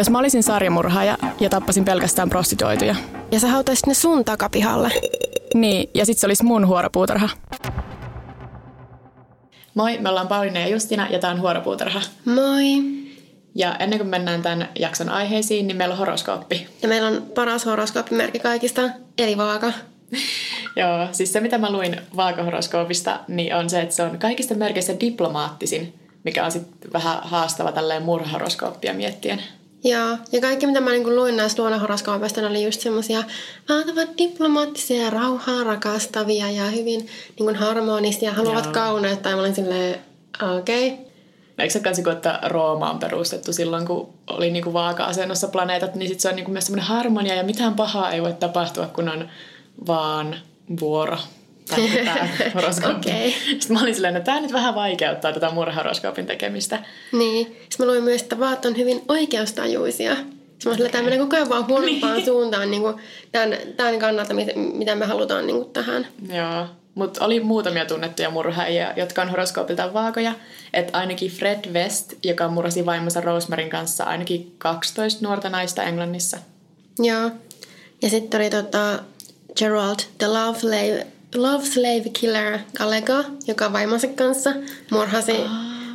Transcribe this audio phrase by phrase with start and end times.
[0.00, 2.94] jos mä olisin sarjamurhaaja ja tappasin pelkästään prostituoituja.
[3.30, 4.92] Ja sä hautaisit ne sun takapihalle.
[5.54, 7.28] Niin, ja sit se olisi mun huoropuutarha.
[9.74, 12.00] Moi, me ollaan Pauliina ja Justina ja tää on Huoropuutarha.
[12.24, 12.82] Moi.
[13.54, 16.66] Ja ennen kuin mennään tämän jakson aiheisiin, niin meillä on horoskooppi.
[16.82, 18.82] Ja meillä on paras horoskooppimerkki kaikista,
[19.18, 19.72] eli vaaka.
[20.76, 25.00] Joo, siis se mitä mä luin vaakahoroskoopista, niin on se, että se on kaikista merkeissä
[25.00, 25.94] diplomaattisin,
[26.24, 29.42] mikä on sitten vähän haastava tälleen murhahoroskooppia miettien.
[29.84, 33.22] Joo, ja kaikki mitä mä niinku luin näistä luonnonhoroskoopeista, oli just semmosia
[33.68, 37.06] valtavat diplomaattisia ja rauhaa rakastavia ja hyvin
[37.38, 38.74] niinku harmonisia, haluavat Joo.
[38.74, 39.28] kauneutta.
[39.28, 40.00] Ja mä olin silleen,
[40.58, 40.92] okei.
[40.92, 41.04] Okay.
[41.58, 46.20] Eikö se kanssa, että Rooma on perustettu silloin, kun oli niinku vaaka-asennossa planeetat, niin sit
[46.20, 49.28] se on niinku myös semmoinen harmonia ja mitään pahaa ei voi tapahtua, kun on
[49.86, 50.36] vaan
[50.80, 51.18] vuoro.
[52.04, 53.08] Tämä horoskooppi.
[53.10, 53.30] Okei.
[53.30, 56.78] Sitten mä olin silleen, että tämä nyt vähän vaikeuttaa tätä murhahoroskoopin tekemistä.
[57.12, 57.46] Niin.
[57.46, 60.14] Sitten mä luin myös, että vaat on hyvin oikeustajuisia.
[60.16, 60.26] Sitten
[60.64, 62.24] mä olin, että tämä menee koko ajan vaan huonompaan Niin.
[62.26, 62.94] suuntaan niin kuin
[63.32, 66.06] tämän, tämän kannalta, mit- mitä me halutaan niin kuin tähän.
[66.32, 70.32] Joo, mutta oli muutamia tunnettuja murhaajia, jotka on horoskoopiltaan vaakoja.
[70.74, 76.38] Että ainakin Fred West, joka murhasi vaimonsa Rosemaryn kanssa ainakin 12 nuorta naista Englannissa.
[76.98, 77.30] Joo.
[78.02, 78.98] Ja sitten oli tota
[79.56, 84.50] Gerald, the love slave, love slave killer Gallagher, joka vaimonsa kanssa
[84.90, 85.32] murhasi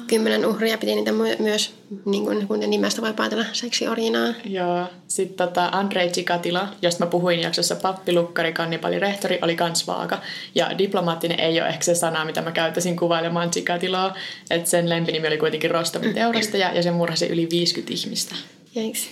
[0.08, 0.78] kymmenen uhria.
[0.78, 1.74] Piti niitä my- myös,
[2.06, 4.34] niin kuin, kun nimestä voi päätellä, seksiorjinaa.
[4.46, 9.88] Joo, sitten tota Andrei Chikatila, josta mä puhuin jaksossa pappi, lukkari, kannibali, rehtori, oli kans
[9.88, 10.22] vaaka.
[10.56, 14.16] Ja diplomaattinen ei ole ehkä se sana, mitä mä käyttäisin kuvailemaan Chikatilaa.
[14.50, 18.36] Että sen lempinimi oli kuitenkin Rostovin teurastaja ja se murhasi yli 50 ihmistä.
[18.76, 19.08] Jäiks?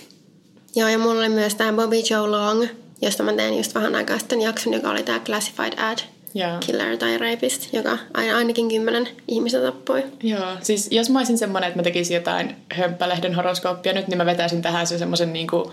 [0.76, 2.66] Joo, ja mulla oli myös tämä Bobby Joe Long,
[3.02, 5.98] josta mä tein just vähän aikaa sitten jakson, joka oli tämä Classified Ad
[6.34, 6.58] Joo.
[6.66, 10.04] Killer tai Rapist, joka aina- ainakin kymmenen ihmistä tappoi.
[10.22, 14.26] Joo, siis jos mä olisin semmoinen, että mä tekisin jotain hömppälehden horoskooppia nyt, niin mä
[14.26, 15.72] vetäisin tähän sen semmoisen niinku,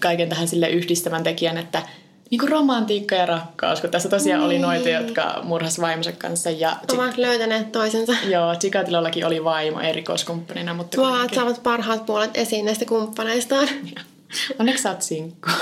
[0.00, 1.82] kaiken tähän sille yhdistävän tekijän, että
[2.30, 6.50] niinku romantiikka ja rakkaus, kun tässä tosiaan oli noita, jotka murhas vaimonsa kanssa.
[6.50, 8.12] Ja Ovat löytäneet toisensa.
[8.28, 11.34] joo, Chikatilallakin oli vaimo erikoiskumppanina, mutta Vaat kuitenkin.
[11.34, 13.68] saavat parhaat puolet esiin näistä kumppaneistaan.
[14.58, 15.50] Onneksi sä oot sinkku.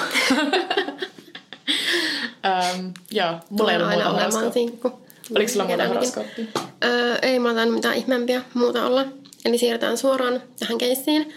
[2.44, 4.92] um, joo, mulla ei ollut aina muuta sinkku.
[5.36, 6.14] Oliko sulla muuta Enemmänkin.
[6.14, 6.62] horoskooppia?
[6.84, 9.04] Öö, ei mulla tainnut mitään ihmeempiä muuta olla.
[9.44, 11.34] Eli siirrytään suoraan tähän keissiin.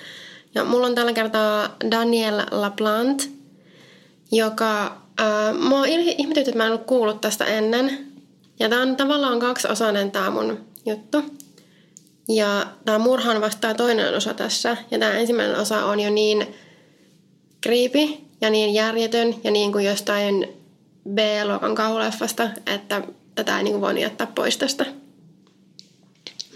[0.56, 3.24] Ja mulla on tällä kertaa Daniel LaPlante,
[4.32, 5.02] joka...
[5.22, 8.08] Öö, mua il- ihmetytti, että mä en ollut kuullut tästä ennen.
[8.60, 11.24] Ja tää on tavallaan kaksiosainen tää mun juttu.
[12.30, 14.78] Ja tää murhaan vastaa toinen osa tässä.
[14.92, 16.56] Ja tää ensimmäinen osa on jo niin
[17.66, 18.08] creepy
[18.42, 20.61] ja niin järjetön ja niin kuin jostain
[21.10, 23.02] B-luokan kauhuleffasta, että
[23.36, 24.86] tätä ei niin kuin voinut jättää pois tästä.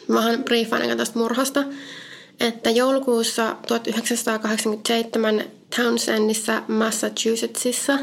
[0.08, 1.64] Mä oon briefaan tästä murhasta,
[2.40, 5.44] että joulukuussa 1987
[5.76, 8.00] Townsendissa, Massachusettsissa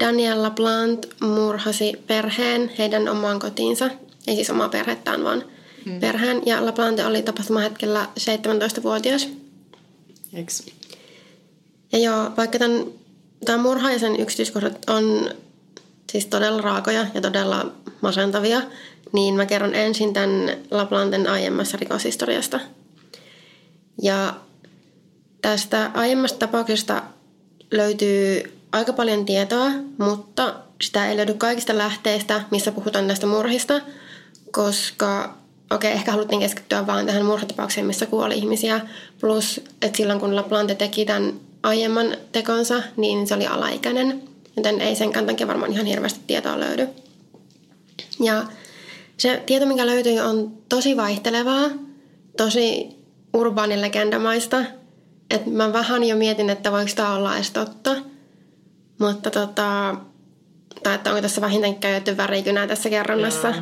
[0.00, 3.90] Daniel LaPlante murhasi perheen heidän omaan kotiinsa.
[4.26, 5.44] Ei siis omaa perhettään, vaan
[5.84, 6.00] hmm.
[6.00, 6.42] perheen.
[6.46, 9.28] Ja LaPlante oli tapahtumahetkellä 17-vuotias.
[10.34, 10.62] Eiks?
[11.92, 12.84] Ja joo, vaikka tämän,
[13.44, 15.30] tämän murha ja sen yksityiskohdat on
[16.14, 18.62] siis todella raakoja ja todella masentavia,
[19.12, 22.60] niin mä kerron ensin tämän Laplanten aiemmassa rikoshistoriasta.
[24.02, 24.34] Ja
[25.42, 27.02] tästä aiemmasta tapauksesta
[27.70, 33.80] löytyy aika paljon tietoa, mutta sitä ei löydy kaikista lähteistä, missä puhutaan näistä murhista,
[34.50, 35.34] koska
[35.70, 38.80] okei, ehkä haluttiin keskittyä vaan tähän murhatapaukseen, missä kuoli ihmisiä,
[39.20, 41.32] plus että silloin kun Laplante teki tämän
[41.62, 46.88] aiemman tekonsa, niin se oli alaikäinen, joten ei sen takia varmaan ihan hirveästi tietoa löydy.
[48.20, 48.44] Ja
[49.16, 51.70] se tieto, mikä löytyy, on tosi vaihtelevaa,
[52.36, 52.88] tosi
[53.34, 54.64] urbaanilegendamaista.
[55.30, 57.96] Että mä vähän jo mietin, että voiko tämä olla edes totta.
[58.98, 59.96] Mutta tota,
[60.82, 63.54] tai että onko tässä vähintään käytetty värikynää tässä kerronnassa.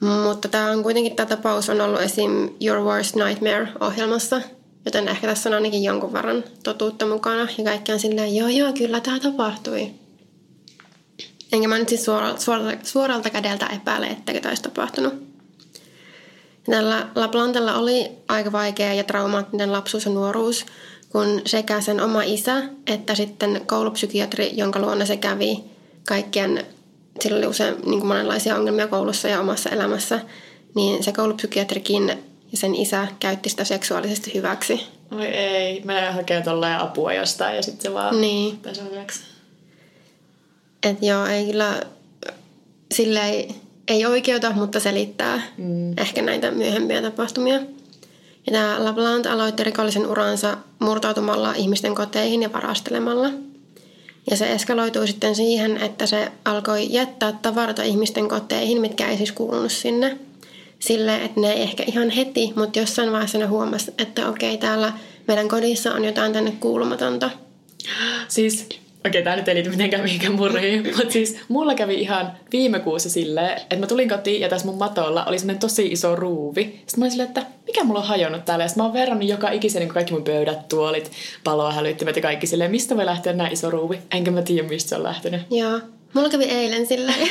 [0.00, 2.50] Mutta tämä on kuitenkin, tämä tapaus on ollut esim.
[2.60, 4.40] Your Worst Nightmare-ohjelmassa.
[4.84, 7.48] Joten ehkä tässä on ainakin jonkun verran totuutta mukana.
[7.58, 9.90] Ja kaikki on silleen, joo joo, kyllä tämä tapahtui.
[11.52, 15.12] Enkä mä nyt siis suoralta, suoralta, suoralta kädeltä epäile, etteikö tämä olisi tapahtunut.
[16.68, 20.66] Ja Tällä Laplantella oli aika vaikea ja traumaattinen lapsuus ja nuoruus,
[21.08, 25.64] kun sekä sen oma isä että sitten koulupsykiatri, jonka luona se kävi
[26.08, 26.66] kaikkien,
[27.20, 30.20] sillä oli usein niin monenlaisia ongelmia koulussa ja omassa elämässä,
[30.74, 34.86] niin se koulupsykiatrikin ja sen isä käytti sitä seksuaalisesti hyväksi.
[35.10, 38.56] Oi ei, mä hakee tolleen apua jostain ja sitten se vaan Niin.
[38.56, 39.20] pesee hyväksi.
[40.82, 41.80] Et joo, ei kyllä
[42.94, 43.54] sille ei,
[43.88, 45.98] ei oikeuta, mutta selittää mm.
[45.98, 47.60] ehkä näitä myöhempiä tapahtumia.
[48.46, 53.30] Ja tämä LaPlante aloitti rikollisen uransa murtautumalla ihmisten koteihin ja varastelemalla.
[54.30, 59.32] Ja se eskaloitui sitten siihen, että se alkoi jättää tavaroita ihmisten koteihin, mitkä ei siis
[59.32, 60.18] kuulunut sinne.
[60.82, 64.92] Sille, että ne ei ehkä ihan heti, mutta jossain vaiheessa ne huomasi, että okei, täällä
[65.28, 67.30] meidän kodissa on jotain tänne kuulumatonta.
[68.28, 68.68] Siis
[69.06, 73.10] Okei, tämä nyt ei liity mitenkään mihinkään murhiin, mutta siis mulla kävi ihan viime kuussa
[73.10, 76.62] silleen, että mä tulin kotiin ja tässä mun matolla oli semmoinen tosi iso ruuvi.
[76.62, 78.64] Sitten mä olin silleen, että mikä mulla on hajonnut täällä?
[78.64, 81.12] Ja mä oon verrannut joka ikisen niin kaikki mun pöydät, tuolit,
[81.44, 83.98] paloa hälyttimet ja kaikki silleen, mistä voi lähteä näin iso ruuvi?
[84.10, 85.42] Enkä mä tiedä, mistä se on lähtenyt.
[85.50, 85.80] Joo.
[86.14, 87.28] Mulla kävi eilen silleen.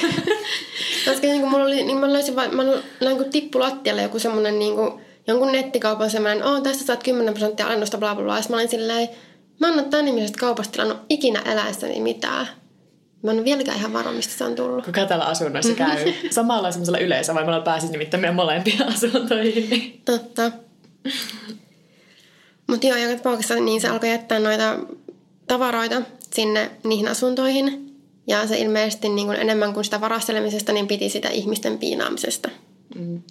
[1.06, 2.64] Koska niin mulla oli, niin mä löysin mä
[3.02, 7.34] näin kun tippu lattialle joku semmonen niin kuin, jonkun nettikaupan semmoinen, oh, tästä saat 10
[7.34, 8.38] prosenttia alennusta, bla bla bla.
[8.38, 9.10] Ja mä olin silleen,
[9.62, 12.48] Mä en ole tämän nimisestä kaupasta tilannut ikinä eläessäni mitään.
[13.24, 14.86] Mä en ole vieläkään ihan varma, mistä se on tullut.
[14.86, 16.14] Kuka täällä asunnoissa käy?
[16.30, 20.02] Samalla semmoisella yleisö, vai mulla pääsisi nimittäin meidän molempia asuntoihin.
[20.06, 20.52] Totta.
[22.68, 24.80] Mutta joo, joka tapauksessa niin se alkoi jättää noita
[25.48, 26.02] tavaroita
[26.34, 27.91] sinne niihin asuntoihin.
[28.28, 32.50] Ja se ilmeisesti niin kuin enemmän kuin sitä varastelemisesta, niin piti sitä ihmisten piinaamisesta.
[32.96, 33.22] Mm.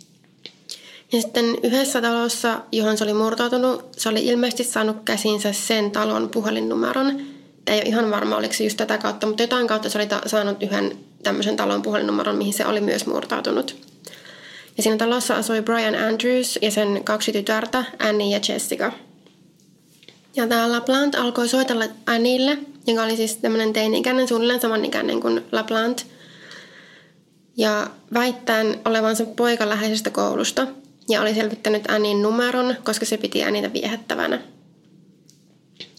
[1.13, 6.29] Ja sitten yhdessä talossa, johon se oli murtautunut, se oli ilmeisesti saanut käsinsä sen talon
[6.29, 7.21] puhelinnumeron.
[7.67, 10.23] Ei ole ihan varma, oliko se just tätä kautta, mutta jotain kautta se oli ta-
[10.27, 13.77] saanut yhden tämmöisen talon puhelinnumeron, mihin se oli myös murtautunut.
[14.77, 18.93] Ja siinä talossa asui Brian Andrews ja sen kaksi tytärtä, Annie ja Jessica.
[20.37, 26.03] Ja tämä LaPlante alkoi soitella Annille, joka oli siis tämmöinen teini-ikäinen, suunnilleen samanikäinen kuin LaPlante.
[27.57, 30.67] Ja väittäen olevansa poika läheisestä koulusta–
[31.11, 34.41] ja oli selvittänyt Annin numeron, koska se piti Annita viehättävänä.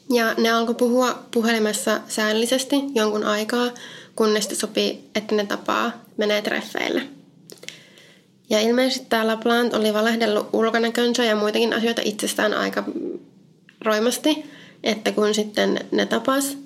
[0.09, 3.69] Ja ne alkoi puhua puhelimessa säännöllisesti jonkun aikaa,
[4.15, 7.01] kunnes sopi, että ne tapaa, menee treffeille.
[8.49, 12.83] Ja ilmeisesti tämä LaPlante oli valehdellut ulkonäkönsä ja muitakin asioita itsestään aika
[13.81, 14.45] roimasti,
[14.83, 16.57] että kun sitten ne tapas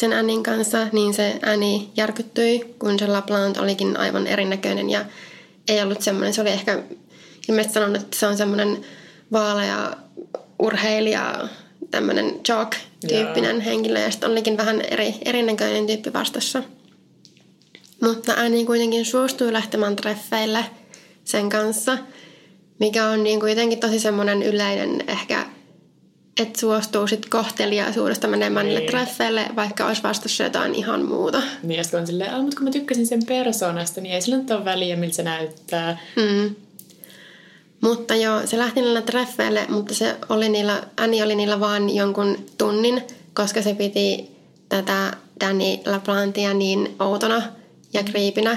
[0.00, 5.04] sen Annin kanssa, niin se Annie järkyttyi, kun se LaPlante olikin aivan erinäköinen ja
[5.68, 6.82] ei ollut semmoinen, se oli ehkä
[7.48, 8.84] ilmeisesti sanonut, että se on semmoinen
[9.32, 9.96] vaalea
[10.58, 11.48] urheilija,
[11.90, 13.64] tämmöinen jock-tyyppinen yeah.
[13.64, 16.62] henkilö, ja sitten olikin vähän eri, erinäköinen tyyppi vastassa.
[18.02, 20.64] Mutta Annie kuitenkin suostui lähtemään treffeille
[21.24, 21.98] sen kanssa,
[22.78, 25.46] mikä on niin kuin jotenkin tosi semmoinen yleinen ehkä,
[26.40, 28.74] että suostuu sitten kohteliaisuudesta menemään niin.
[28.74, 31.42] niille treffeille, vaikka olisi vastassa jotain ihan muuta.
[31.62, 34.50] Niin, ja sitten on silleen, mutta kun mä tykkäsin sen persoonasta, niin ei sillä nyt
[34.50, 35.98] ole väliä, miltä se näyttää.
[36.16, 36.54] Mm.
[37.80, 42.36] Mutta joo, se lähti niillä treffeille, mutta se oli niillä, Annie oli niillä vaan jonkun
[42.58, 43.02] tunnin,
[43.34, 44.30] koska se piti
[44.68, 47.42] tätä Danny LaPlantia niin outona
[47.92, 48.56] ja kriipinä,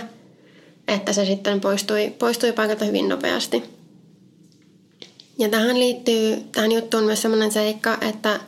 [0.88, 3.76] että se sitten poistui, poistui paikalta hyvin nopeasti.
[5.39, 8.39] Ja tähän liittyy, tähän juttuun myös sellainen seikka, että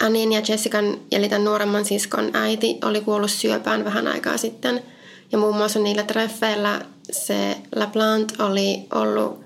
[0.00, 4.82] Annin ja Jessican, eli tämän nuoremman siskon äiti, oli kuollut syöpään vähän aikaa sitten.
[5.32, 9.40] Ja muun muassa niillä treffeillä se LaPlante oli ollut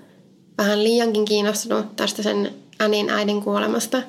[0.57, 4.01] vähän liiankin kiinnostunut tästä sen Anin äidin kuolemasta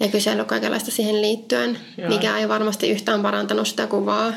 [0.00, 2.08] ja kysellyt kaikenlaista siihen liittyen, Joo.
[2.08, 4.30] mikä ei varmasti yhtään parantanut sitä kuvaa,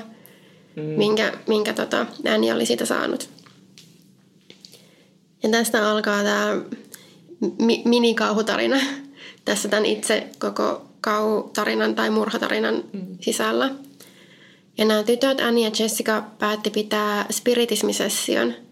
[0.76, 0.84] mm.
[0.84, 3.30] minkä, minkä tota, Annie oli siitä saanut.
[5.44, 6.62] Ja tästä alkaa tämä
[7.62, 8.78] mi- minikauhutarina
[9.46, 13.18] tässä tämän itse koko kauhutarinan tai murhatarinan mm.
[13.22, 13.72] sisällä.
[14.78, 18.54] Ja nämä tytöt, Annie ja Jessica, päätti pitää spiritismisession–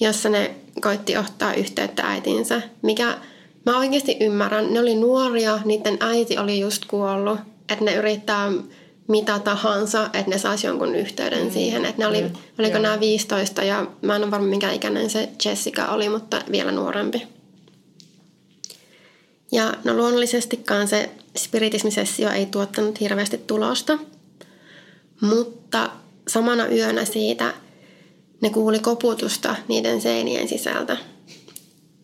[0.00, 0.50] jossa ne
[0.80, 3.18] koitti ottaa yhteyttä äitinsä, mikä
[3.66, 4.74] mä oikeasti ymmärrän.
[4.74, 7.38] Ne oli nuoria, niiden äiti oli just kuollut,
[7.72, 8.52] että ne yrittää
[9.08, 11.50] mitä tahansa, että ne saisi jonkun yhteyden mm.
[11.50, 11.84] siihen.
[11.84, 12.30] Että ne oli, mm.
[12.58, 12.82] oliko Joo.
[12.82, 17.35] nämä 15 ja mä en ole varma minkä ikäinen se Jessica oli, mutta vielä nuorempi.
[19.56, 23.98] Ja no luonnollisestikaan se spiritismisessio ei tuottanut hirveästi tulosta,
[25.20, 25.90] mutta
[26.28, 27.54] samana yönä siitä
[28.40, 30.96] ne kuuli koputusta niiden seinien sisältä.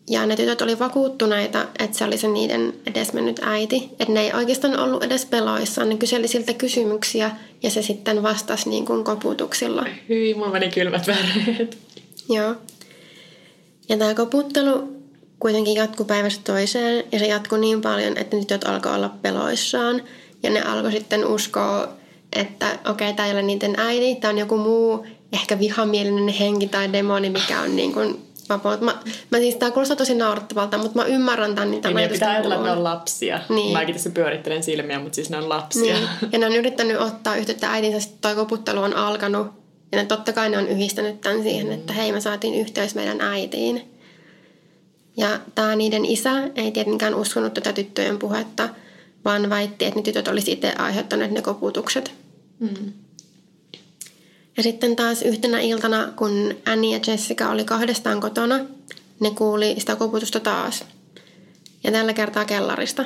[0.09, 3.89] Ja ne tytöt oli vakuuttuneita, että se oli se niiden edesmennyt äiti.
[3.99, 5.89] Että ne ei oikeastaan ollut edes peloissaan.
[5.89, 7.31] Ne kyseli siltä kysymyksiä
[7.63, 9.85] ja se sitten vastasi niin kuin koputuksilla.
[10.09, 11.77] Hyi, mulla meni kylmät väreet.
[12.29, 12.55] Joo.
[13.89, 14.92] Ja tämä koputtelu
[15.43, 20.01] kuitenkin jatkui päivästä toiseen ja se jatkui niin paljon, että tytöt alkoi olla peloissaan.
[20.43, 21.87] Ja ne alkoi sitten uskoa,
[22.35, 26.67] että okei, okay, tämä ei ole niiden äiti, tämä on joku muu ehkä vihamielinen henki
[26.67, 28.81] tai demoni, mikä on niin kuin vapaut.
[28.81, 28.95] Mä,
[29.29, 32.67] mä siis tää kuulostaa tosi naurattavalta, mutta mä ymmärrän tämän niitä niin, pitää ajatella, että
[32.67, 33.39] ne on lapsia.
[33.49, 33.73] Niin.
[33.73, 35.93] Mäkin tässä pyörittelen silmiä, mutta siis ne on lapsia.
[35.93, 36.09] Niin.
[36.31, 39.47] Ja ne on yrittänyt ottaa yhteyttä äitinsä, sitten toi koputtelu on alkanut.
[39.91, 43.21] Ja ne totta kai ne on yhdistänyt tämän siihen, että hei me saatiin yhteys meidän
[43.21, 43.92] äitiin.
[45.17, 48.69] Ja tämä niiden isä ei tietenkään uskonut tätä tyttöjen puhetta,
[49.25, 52.11] vaan väitti, että ne tytöt olisi itse aiheuttaneet ne koputukset.
[52.59, 52.93] Mm.
[54.57, 58.59] Ja sitten taas yhtenä iltana, kun Annie ja Jessica oli kahdestaan kotona,
[59.19, 60.85] ne kuuli sitä koputusta taas.
[61.83, 63.05] Ja tällä kertaa kellarista.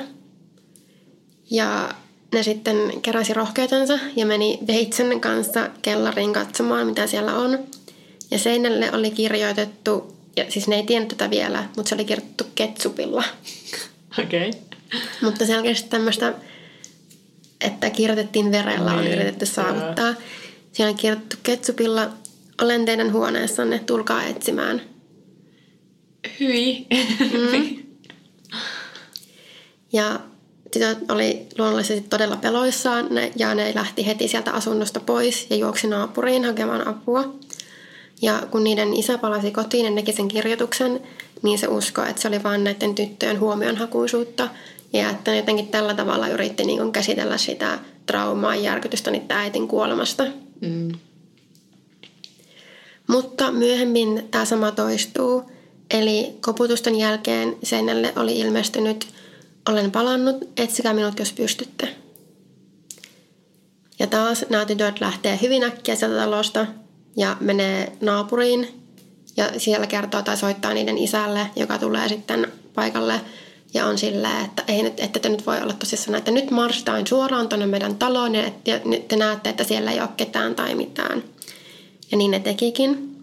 [1.50, 1.94] Ja
[2.34, 7.58] ne sitten keräsi rohkeutensa ja meni veitsen kanssa kellariin katsomaan, mitä siellä on.
[8.30, 12.44] Ja seinälle oli kirjoitettu, ja siis ne ei tiennyt tätä vielä, mutta se oli kirjoitettu
[12.54, 13.24] ketsupilla.
[14.18, 14.48] Okei.
[14.48, 14.60] Okay.
[15.22, 16.34] Mutta selkeästi tämmöistä,
[17.60, 20.14] että kirjoitettiin verellä, on niin, yritetty saavuttaa.
[20.72, 22.10] Siellä on kirjoitettu ketsupilla,
[22.62, 24.82] olen teidän huoneessanne, tulkaa etsimään.
[26.40, 26.86] Hyi.
[27.32, 27.78] Mm.
[29.92, 30.20] Ja
[30.70, 35.86] tytöt oli luonnollisesti todella peloissaan ne, ja ne lähti heti sieltä asunnosta pois ja juoksi
[35.86, 37.34] naapuriin hakemaan apua.
[38.22, 41.00] Ja kun niiden isä palasi kotiin ja näki sen kirjoituksen,
[41.42, 44.48] niin se uskoi, että se oli vain näiden tyttöjen huomionhakuisuutta
[44.92, 49.68] ja että ne jotenkin tällä tavalla yritti niin käsitellä sitä traumaa ja järkytystä niiden äitin
[49.68, 50.24] kuolemasta.
[50.60, 50.92] Mm.
[53.06, 55.50] Mutta myöhemmin tämä sama toistuu.
[55.90, 59.06] Eli koputusten jälkeen seinälle oli ilmestynyt
[59.68, 61.96] olen palannut, etsikää minut jos pystytte.
[63.98, 66.66] Ja taas nämä tytöt lähtee hyvin äkkiä sieltä talosta
[67.16, 68.68] ja menee naapuriin
[69.36, 73.20] ja siellä kertoo tai soittaa niiden isälle, joka tulee sitten paikalle
[73.74, 77.06] ja on silleen, että ei nyt, että te nyt voi olla tosissaan, että nyt marssitaan
[77.06, 78.70] suoraan tuonne meidän taloon ja että
[79.08, 81.24] te näette, että siellä ei ole ketään tai mitään.
[82.10, 83.16] Ja niin ne tekikin.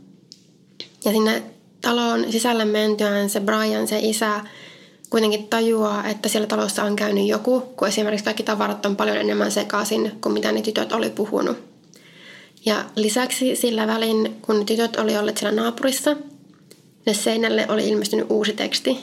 [1.06, 1.44] Ja sinne
[1.82, 4.42] taloon sisälle mentyään se Brian, se isä,
[5.10, 9.52] kuitenkin tajuaa, että siellä talossa on käynyt joku, kun esimerkiksi kaikki tavarat on paljon enemmän
[9.52, 11.75] sekaisin kuin mitä ne tytöt oli puhunut.
[12.66, 16.18] Ja lisäksi sillä välin, kun tytöt oli olleet siellä naapurissa,
[17.06, 18.98] ne seinälle oli ilmestynyt uusi teksti,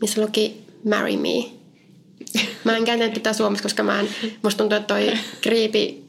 [0.00, 1.50] missä luki Marry Me.
[2.64, 4.08] Mä en kääntänyt tätä suomeksi, koska mä en,
[4.42, 6.04] musta tuntuu, että toi kriipi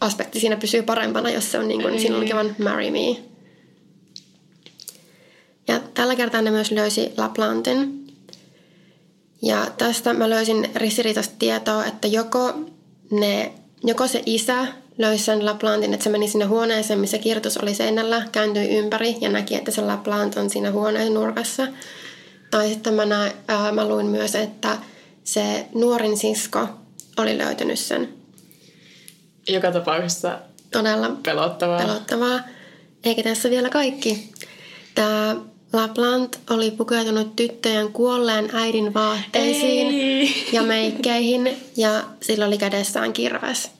[0.00, 3.16] aspekti siinä pysyy parempana, jos se on niin kuin, siinä lukevan Marry Me.
[5.68, 8.00] Ja tällä kertaa ne myös löysi Laplanten.
[9.42, 12.54] Ja tästä mä löysin ristiriitaista tietoa, että joko,
[13.10, 13.52] ne,
[13.84, 14.66] joko se isä
[14.98, 19.28] löysi sen Laplantin, että se meni sinne huoneeseen, missä kirjoitus oli seinällä, kääntyi ympäri ja
[19.28, 21.66] näki, että se Laplant on siinä huoneen nurkassa.
[22.50, 24.78] Tai sitten mä, näin, ää, mä luin myös, että
[25.24, 26.68] se nuorin sisko
[27.16, 28.08] oli löytänyt sen.
[29.48, 30.38] Joka tapauksessa
[30.70, 31.78] todella pelottavaa.
[31.78, 32.40] pelottavaa.
[33.04, 34.32] Eikä tässä vielä kaikki.
[34.94, 35.36] Tämä
[35.72, 40.48] LaPlante oli pukeutunut tyttöjen kuolleen äidin vaatteisiin Ei.
[40.52, 43.70] ja meikkeihin ja sillä oli kädessään kirves.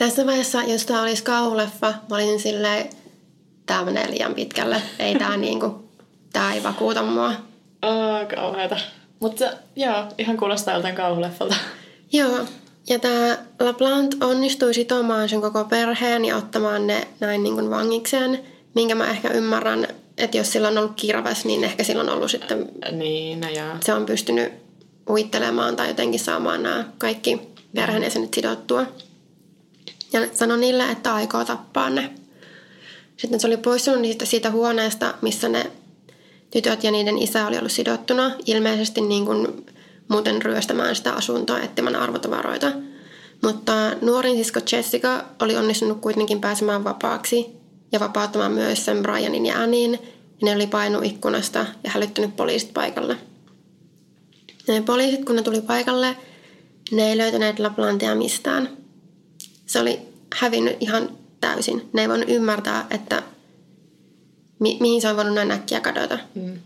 [0.00, 2.90] Tässä vaiheessa, jos tämä olisi kauhuleffa, mä olisin silleen,
[3.66, 4.82] tämä menee liian pitkälle.
[4.98, 5.84] Ei tämä niinku,
[6.32, 7.32] tää ei vakuuta mua.
[7.82, 8.76] Oh, kauheata.
[9.20, 9.44] Mutta
[9.76, 11.54] joo, ihan kuulostaa joltain kauhuleffalta.
[12.12, 12.38] Joo,
[12.88, 18.40] ja tämä LaPlante onnistui sitomaan sen koko perheen ja ottamaan ne näin niin vangikseen,
[18.74, 19.86] minkä mä ehkä ymmärrän
[20.18, 22.68] että jos sillä on ollut kirves, niin ehkä sillä on ollut sitten...
[22.92, 23.74] Niin, no joo.
[23.80, 24.52] Se on pystynyt
[25.10, 27.40] uittelemaan tai jotenkin saamaan nämä kaikki
[27.74, 28.86] perheenjäsenet sidottua.
[30.12, 32.10] Ja sanoi niille, että aikoo tappaa ne.
[33.16, 35.70] Sitten se oli poistunut siitä, siitä huoneesta, missä ne
[36.50, 38.30] tytöt ja niiden isä oli ollut sidottuna.
[38.46, 39.66] Ilmeisesti niin kuin
[40.08, 42.72] muuten ryöstämään sitä asuntoa etsimään arvotavaroita.
[43.42, 47.46] Mutta nuorin sisko Jessica oli onnistunut kuitenkin pääsemään vapaaksi
[47.92, 49.98] ja vapauttamaan myös sen Brianin ja Annin, ja
[50.42, 53.16] ne oli painut ikkunasta ja hälyttänyt poliisit paikalle.
[54.68, 56.16] Ne poliisit, kun ne tuli paikalle,
[56.90, 58.79] ne ei löytäneet Laplantia mistään.
[59.70, 60.00] Se oli
[60.36, 61.88] hävinnyt ihan täysin.
[61.92, 63.22] Ne ei voinut ymmärtää, että
[64.58, 66.18] mi- mihin se on voinut näin äkkiä kadota.
[66.34, 66.58] Mm.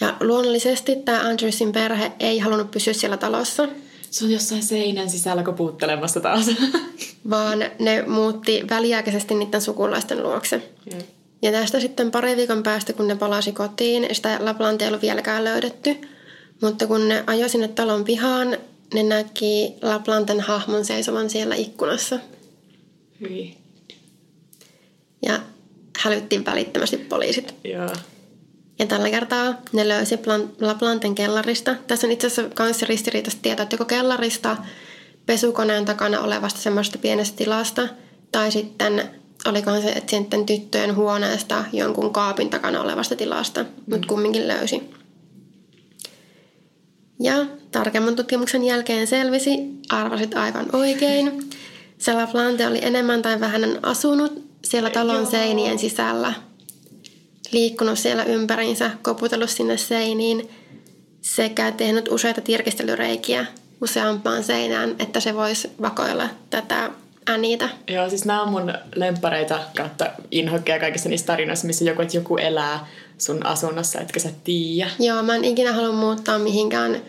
[0.00, 3.68] Ja luonnollisesti tämä Andrewsin perhe ei halunnut pysyä siellä talossa–
[4.14, 6.46] se on jossain seinän sisällä koputtelemassa taas.
[7.30, 10.56] Vaan ne muutti väliaikaisesti niiden sukulaisten luokse.
[10.92, 10.98] Mm.
[11.42, 15.44] Ja tästä sitten pari viikon päästä, kun ne palasi kotiin, sitä Laplantia ei ollut vieläkään
[15.44, 15.96] löydetty.
[16.62, 18.56] Mutta kun ne ajoi sinne talon pihaan,
[18.94, 22.18] ne näki Laplanten hahmon seisovan siellä ikkunassa.
[23.20, 23.56] Hyi.
[25.26, 25.40] Ja
[25.98, 27.54] hälyttiin välittömästi poliisit.
[27.64, 27.90] Joo.
[28.78, 30.18] Ja tällä kertaa ne löysi
[30.60, 31.74] Laplanten kellarista.
[31.86, 34.56] Tässä on itse asiassa myös ristiriitaista tietoa, että joko kellarista
[35.26, 37.88] pesukoneen takana olevasta semmoista pienestä tilasta,
[38.32, 39.10] tai sitten
[39.44, 43.68] olikohan se, että sitten tyttöjen huoneesta jonkun kaapin takana olevasta tilasta, mm.
[43.86, 44.90] mutta kumminkin löysi.
[47.20, 47.46] Ja
[47.78, 49.50] tarkemman tutkimuksen jälkeen selvisi,
[49.88, 51.50] arvasit aivan oikein.
[51.98, 56.34] Se Laplante oli enemmän tai vähemmän asunut siellä talon seinien sisällä–
[57.54, 60.50] liikkunut siellä ympäriinsä, koputellut sinne seiniin
[61.22, 63.46] sekä tehnyt useita tirkistelyreikiä
[63.80, 66.90] useampaan seinään, että se voisi vakoilla tätä
[67.26, 67.68] Aniitä.
[67.88, 72.36] Joo, siis nämä on mun lempareita kautta inhokkeja kaikissa niissä tarinoissa, missä joku, että joku
[72.36, 72.86] elää
[73.18, 74.90] sun asunnossa, etkä sä tiedä.
[74.98, 77.02] Joo, mä en ikinä halua muuttaa mihinkään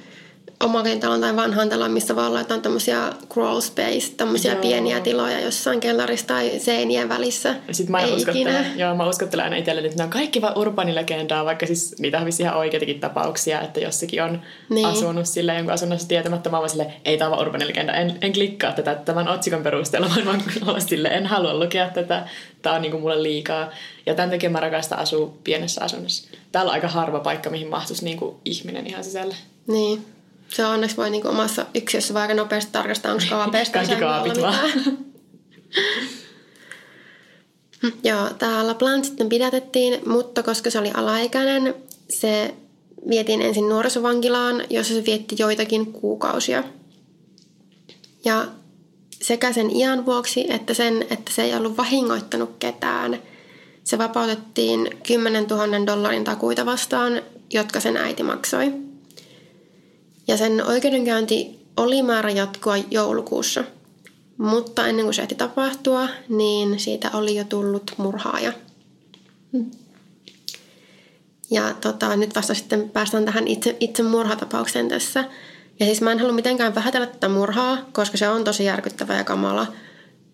[0.64, 4.62] omakotitalon tai vanhaan talon, missä olla jotain tämmöisiä crawl space, tämmöisiä joo.
[4.62, 7.56] pieniä tiloja jossain kellarissa tai seinien välissä.
[7.72, 8.66] Sitten mä, Ei ikinä.
[8.76, 12.28] joo, mä uskottelen aina itselleni, että ne on kaikki vaan urbanilegendaa, vaikka siis niitä on
[12.40, 14.86] ihan oikeitakin tapauksia, että jossakin on niin.
[14.86, 16.50] asunut sille jonkun asunnossa tietämättä.
[16.50, 20.44] Mä oon sille, ei tämä ole urbanilegenda, en, en klikkaa tätä tämän otsikon perusteella, vaan
[20.66, 22.28] mä sille, en halua lukea tätä,
[22.62, 23.70] tämä on niinku mulle liikaa.
[24.06, 26.30] Ja tämän takia mä rakastan asua pienessä asunnossa.
[26.52, 29.36] Täällä on aika harva paikka, mihin mahtuisi niinku ihminen ihan sisälle.
[29.68, 30.15] Niin.
[30.50, 34.42] Se on onneksi voi niinku omassa yksiössä vaan aika nopeasti tarkastaa, onko kaapeista Kaikki kaapit
[34.42, 34.70] vaan.
[38.04, 41.76] Joo, täällä Plant sitten pidätettiin, mutta koska se oli alaikäinen,
[42.10, 42.56] se
[43.10, 46.64] vietiin ensin nuorisovankilaan, jossa se vietti joitakin kuukausia.
[48.26, 48.46] Ja
[49.22, 53.20] sekä sen iän vuoksi, että sen, että se ei ollut vahingoittanut ketään,
[53.84, 57.22] se vapautettiin 10 000 dollarin takuita vastaan,
[57.54, 58.74] jotka sen äiti maksoi.
[60.28, 63.64] Ja sen oikeudenkäynti oli määrä jatkua joulukuussa.
[64.38, 68.54] Mutta ennen kuin se ehti tapahtua, niin siitä oli jo tullut murhaaja.
[71.52, 75.24] Ja tota, nyt vasta sitten päästään tähän itse, itse murhatapaukseen tässä.
[75.80, 79.24] Ja siis mä en halua mitenkään vähätellä tätä murhaa, koska se on tosi järkyttävä ja
[79.24, 79.68] kamala.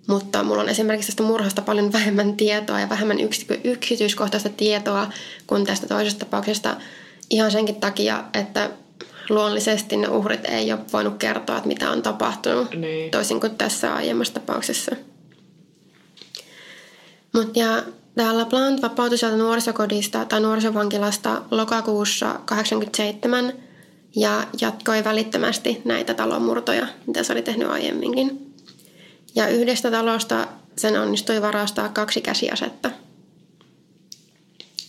[0.07, 3.17] Mutta mulla on esimerkiksi tästä murhasta paljon vähemmän tietoa ja vähemmän
[3.63, 5.09] yksityiskohtaista tietoa
[5.47, 6.77] kuin tästä toisesta tapauksesta.
[7.29, 8.69] Ihan senkin takia, että
[9.35, 13.11] luonnollisesti ne uhrit ei ole voinut kertoa, että mitä on tapahtunut, niin.
[13.11, 14.95] toisin kuin tässä aiemmassa tapauksessa.
[17.33, 17.83] Mutta ja
[18.15, 23.53] täällä Plant vapautui sieltä nuorisokodista tai nuorisovankilasta lokakuussa 87
[24.15, 28.53] ja jatkoi välittömästi näitä talomurtoja, mitä se oli tehnyt aiemminkin.
[29.35, 32.91] Ja yhdestä talosta sen onnistui varastaa kaksi käsiasetta.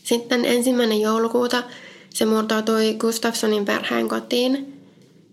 [0.03, 1.63] Sitten ensimmäinen joulukuuta
[2.13, 4.81] se murtautui Gustafsonin perheen kotiin.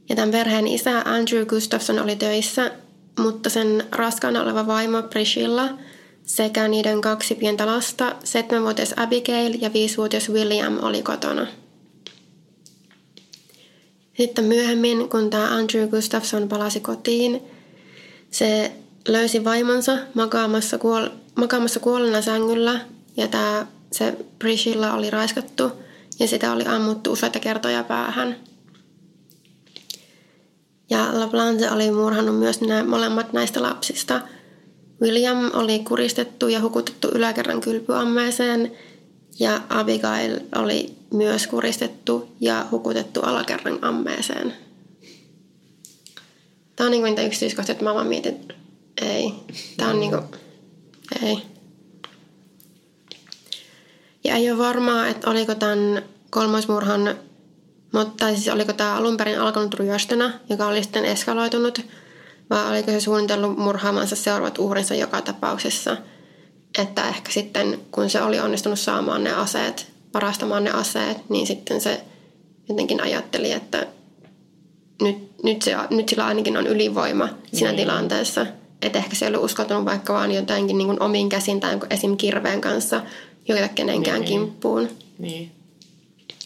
[0.09, 2.71] Ja tämän perheen isä Andrew Gustafson oli töissä,
[3.19, 5.69] mutta sen raskaana oleva vaimo Priscilla
[6.23, 11.47] sekä niiden kaksi pientä lasta, seitsemänvuotias Abigail ja viisivuotias William oli kotona.
[14.17, 17.41] Sitten myöhemmin, kun tämä Andrew Gustafson palasi kotiin,
[18.31, 18.71] se
[19.07, 22.79] löysi vaimonsa makaamassa, kuol- makaamassa kuolleena sängyllä
[23.17, 25.71] ja tämä, se Priscilla oli raiskattu–
[26.19, 28.35] ja sitä oli ammuttu useita kertoja päähän.
[30.89, 34.21] Ja LaPlante oli murhannut myös nämä molemmat näistä lapsista.
[35.01, 38.71] William oli kuristettu ja hukutettu yläkerran kylpyammeeseen
[39.39, 44.53] ja Abigail oli myös kuristettu ja hukutettu alakerran ammeeseen.
[46.75, 48.47] Tämä on niin kuin niitä yksityiskohtia, että mä vaan mietin,
[49.01, 49.33] ei.
[49.77, 50.23] Tämä on niin kuin,
[51.23, 51.48] ei.
[54.23, 57.15] Ja ei ole varmaa, että oliko tämän kolmosmurhan,
[57.93, 61.81] mutta siis oliko tämä alun perin alkanut ryöstönä, joka oli sitten eskaloitunut,
[62.49, 65.97] vai oliko se suunnitellut murhaamansa seuraavat uhrinsa joka tapauksessa.
[66.77, 71.81] Että ehkä sitten, kun se oli onnistunut saamaan ne aseet, varastamaan ne aseet, niin sitten
[71.81, 72.01] se
[72.69, 73.87] jotenkin ajatteli, että
[75.01, 77.87] nyt, nyt, se, nyt sillä ainakin on ylivoima siinä niin.
[77.87, 78.45] tilanteessa.
[78.81, 82.17] Että ehkä se ei ollut uskaltanut vaikka vaan jotenkin niin kuin omiin käsin tai esim.
[82.17, 83.01] kirveen kanssa
[83.49, 84.29] hyökätä kenenkään niin.
[84.29, 84.89] kimppuun.
[85.19, 85.51] Niin.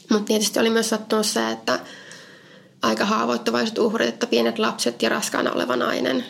[0.09, 1.79] Mutta tietysti oli myös sattunut se, että
[2.81, 6.25] aika haavoittuvaiset uhrit, että pienet lapset ja raskaana oleva nainen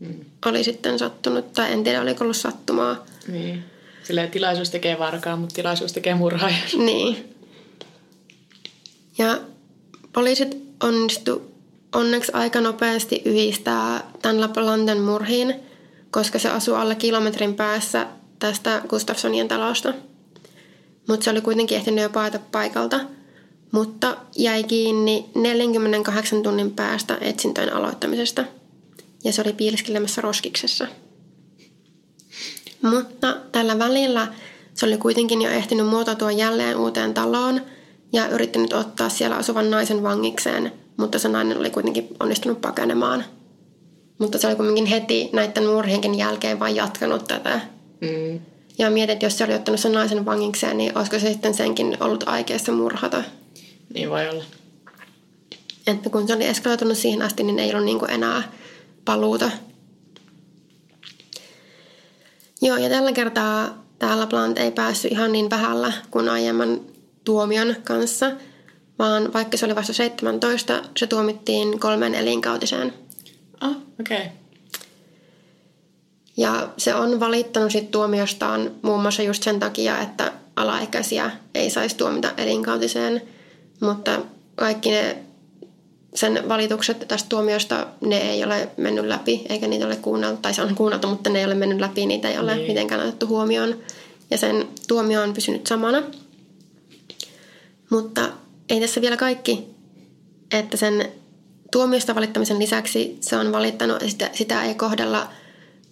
[0.00, 0.24] mm.
[0.46, 1.52] oli sitten sattunut.
[1.52, 3.06] Tai en tiedä, oliko ollut sattumaa.
[3.28, 3.64] Niin.
[4.02, 6.50] Silleen tilaisuus tekee varkaa, mutta tilaisuus tekee murhaa.
[6.78, 7.34] Niin.
[9.18, 9.38] Ja
[10.12, 11.54] poliisit onnistu
[11.94, 15.54] onneksi aika nopeasti yhdistää tämän Laplanten murhiin,
[16.10, 18.06] koska se asuu alle kilometrin päässä
[18.38, 19.94] tästä Gustafsonien talosta.
[21.08, 23.00] Mutta se oli kuitenkin ehtinyt jo paeta paikalta,
[23.72, 28.44] mutta jäi kiinni 48 tunnin päästä etsintöjen aloittamisesta.
[29.24, 30.86] Ja se oli piileskelemässä roskiksessa.
[32.82, 34.26] Mutta tällä välillä
[34.74, 37.60] se oli kuitenkin jo ehtinyt muotoutua jälleen uuteen taloon
[38.12, 43.24] ja yrittänyt ottaa siellä asuvan naisen vangikseen, mutta se nainen oli kuitenkin onnistunut pakenemaan.
[44.18, 47.60] Mutta se oli kuitenkin heti näiden murhienkin jälkeen vain jatkanut tätä.
[48.00, 48.40] Mm.
[48.78, 51.96] Ja mietit, että jos se oli ottanut sen naisen vangikseen, niin olisiko se sitten senkin
[52.00, 53.22] ollut aikeessa murhata.
[53.94, 54.44] Niin voi olla.
[55.86, 58.42] Että kun se oli eskaloitunut siihen asti, niin ei ollut niin kuin enää
[59.04, 59.50] paluuta.
[62.62, 66.80] Joo, ja tällä kertaa tämä LaPlante ei päässyt ihan niin vähällä kuin aiemman
[67.24, 68.30] tuomion kanssa,
[68.98, 72.94] vaan vaikka se oli vasta 17, se tuomittiin kolmen elinkautiseen.
[73.60, 74.18] Ah, okei.
[74.18, 74.37] Okay.
[76.38, 81.96] Ja se on valittanut sit tuomiostaan muun muassa just sen takia, että alaikäisiä ei saisi
[81.96, 83.22] tuomita elinkautiseen,
[83.80, 84.20] mutta
[84.56, 85.16] kaikki ne
[86.14, 90.62] sen valitukset tästä tuomiosta, ne ei ole mennyt läpi, eikä niitä ole kuunneltu, tai se
[90.62, 92.66] on kuunneltu, mutta ne ei ole mennyt läpi, niitä ei ole niin.
[92.66, 93.76] mitenkään otettu huomioon.
[94.30, 96.02] Ja sen tuomio on pysynyt samana.
[97.90, 98.28] Mutta
[98.68, 99.66] ei tässä vielä kaikki,
[100.52, 101.12] että sen
[101.72, 105.28] tuomiosta valittamisen lisäksi se on valittanut, että sitä, sitä ei kohdella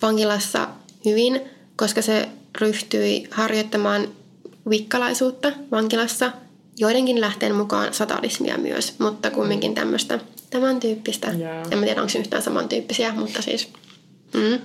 [0.02, 0.68] vankilassa
[1.04, 1.40] hyvin,
[1.76, 2.28] koska se
[2.60, 4.08] ryhtyi harjoittamaan
[4.70, 6.32] vikkalaisuutta vankilassa–
[6.78, 10.18] joidenkin lähteen mukaan satanismia myös, mutta kumminkin tämmöistä
[10.50, 11.30] tämän tyyppistä.
[11.30, 11.66] Yeah.
[11.70, 13.68] En mä tiedä, onko se yhtään samantyyppisiä, mutta siis...
[14.34, 14.58] Mm.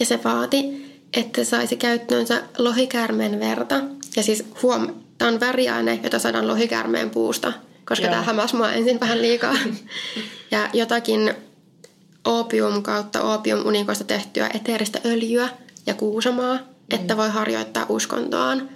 [0.00, 3.80] Ja se vaati, että saisi käyttöönsä lohikäärmeen verta.
[4.16, 7.52] Ja siis huom, tämä on väriaine, jota saadaan lohikäärmeen puusta,
[7.88, 8.14] koska yeah.
[8.14, 9.54] tämä hämäsi mua ensin vähän liikaa.
[10.50, 11.34] ja jotakin
[12.24, 15.48] opium kautta opiumunikoista tehtyä eteeristä öljyä
[15.86, 16.62] ja kuusamaa, mm.
[16.90, 18.68] että voi harjoittaa uskontoaan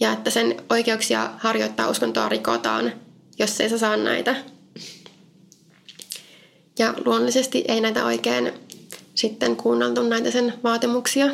[0.00, 2.92] ja että sen oikeuksia harjoittaa uskontoa rikotaan,
[3.38, 4.36] jos ei saa näitä.
[6.78, 8.52] Ja luonnollisesti ei näitä oikein
[9.14, 11.26] sitten kuunneltu näitä sen vaatimuksia,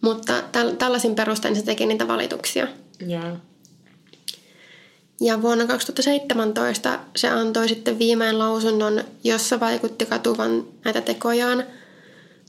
[0.00, 2.68] mutta täl- tällaisin perustein se teki niitä valituksia.
[3.08, 3.32] Yeah.
[5.20, 11.64] Ja vuonna 2017 se antoi sitten viimein lausunnon, jossa vaikutti katuvan näitä tekojaan,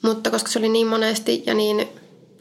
[0.03, 1.87] mutta koska se oli niin monesti ja niin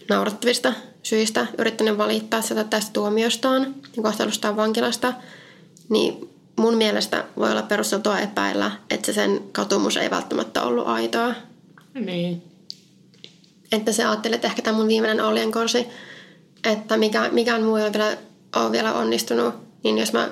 [0.08, 5.14] naurattavista syistä yrittänyt valittaa sitä tästä tuomiostaan ja kohtelustaan vankilasta,
[5.88, 11.34] niin mun mielestä voi olla perusteltua epäillä, että se sen katumus ei välttämättä ollut aitoa.
[11.94, 12.42] Niin.
[13.72, 15.86] Että se ajatteli, että ehkä tämä mun viimeinen oljenkorsi,
[16.64, 18.16] että mikä, mikään muu ei vielä,
[18.56, 20.30] ole vielä onnistunut, niin jos mä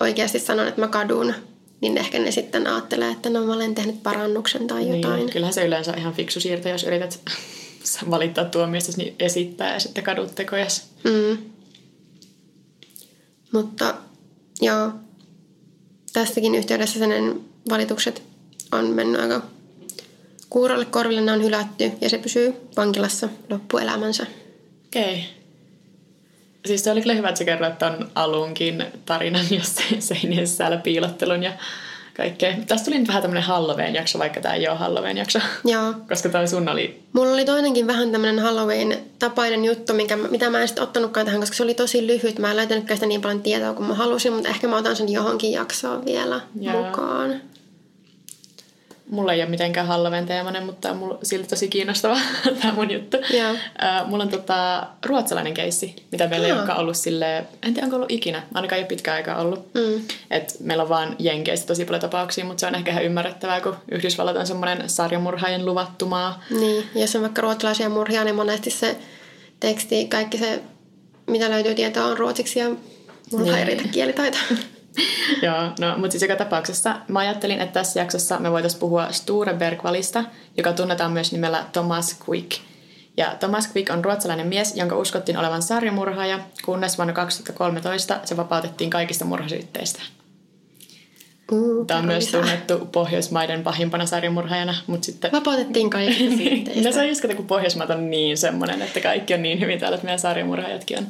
[0.00, 1.34] oikeasti sanon, että mä kadun,
[1.80, 5.16] niin ehkä ne sitten ajattelee, että no mä olen tehnyt parannuksen tai niin, jotain.
[5.16, 7.20] Niin, kyllähän se yleensä on ihan fiksu siirto, jos yrität
[8.10, 10.88] valittaa tuomiosta, niin esittää ja sitten kadut tekojas.
[11.04, 11.38] Mm.
[13.52, 13.94] Mutta
[14.60, 14.92] joo,
[16.12, 18.22] tästäkin yhteydessä sen valitukset
[18.72, 19.42] on mennyt aika
[20.50, 24.26] kuurolle korville, ne on hylätty ja se pysyy vankilassa loppuelämänsä.
[24.86, 25.12] Okei.
[25.12, 25.41] Okay.
[26.66, 31.42] Siis se oli kyllä hyvä, että sä kerroit ton alunkin tarinan, jos seinien sisällä piilottelun
[31.42, 31.52] ja
[32.16, 32.54] kaikkea.
[32.66, 35.38] Tästä tuli nyt vähän tämmöinen Halloween-jakso, vaikka tämä ei ole Halloween-jakso.
[35.64, 35.94] Joo.
[36.08, 37.02] Koska tämä sun oli...
[37.12, 41.56] Mulla oli toinenkin vähän tämmöinen Halloween-tapainen juttu, minkä, mitä mä en sitten ottanutkaan tähän, koska
[41.56, 42.38] se oli tosi lyhyt.
[42.38, 45.12] Mä en löytänytkään sitä niin paljon tietoa kuin mä halusin, mutta ehkä mä otan sen
[45.12, 46.82] johonkin jaksoon vielä Joo.
[46.82, 47.40] mukaan.
[49.12, 52.18] Mulla ei ole mitenkään Halloween teemainen, mutta on mulla silti tosi kiinnostava
[52.60, 53.16] tämä mun juttu.
[53.30, 53.50] Joo.
[53.52, 57.96] Uh, mulla on tota, ruotsalainen keissi, mitä meillä ei olekaan ollut sille, en tiedä onko
[57.96, 59.74] ollut ikinä, ainakaan ei ole pitkään aikaa ollut.
[59.74, 60.02] Mm.
[60.30, 63.76] Et meillä on vaan Jenkeistä tosi paljon tapauksia, mutta se on ehkä ihan ymmärrettävää, kun
[63.90, 66.44] Yhdysvallat on semmoinen sarjamurhaajien luvattumaa.
[66.50, 68.96] Niin, jos on vaikka ruotsalaisia murhia, niin monesti se
[69.60, 70.62] teksti, kaikki se,
[71.26, 72.70] mitä löytyy tietoa on ruotsiksi ja
[73.32, 74.38] mulla ei riitä kielitaito.
[75.42, 79.54] Joo, no, mutta siis joka tapauksessa mä ajattelin, että tässä jaksossa me voitaisiin puhua Sture
[79.54, 80.24] Bergvalista,
[80.56, 82.60] joka tunnetaan myös nimellä Thomas Quick.
[83.16, 88.90] Ja Thomas Quick on ruotsalainen mies, jonka uskottiin olevan sarjamurhaaja, kunnes vuonna 2013 se vapautettiin
[88.90, 90.02] kaikista murhasyytteistä.
[91.52, 95.32] Uh, Tämä on myös tunnettu Pohjoismaiden pahimpana sarjamurhaajana, mutta sitten...
[95.32, 96.88] Vapautettiin kaikista syytteistä.
[96.88, 99.94] no se on just kun Pohjoismaat on niin semmoinen, että kaikki on niin hyvin täällä,
[99.94, 101.06] että meidän sarjamurhaajatkin on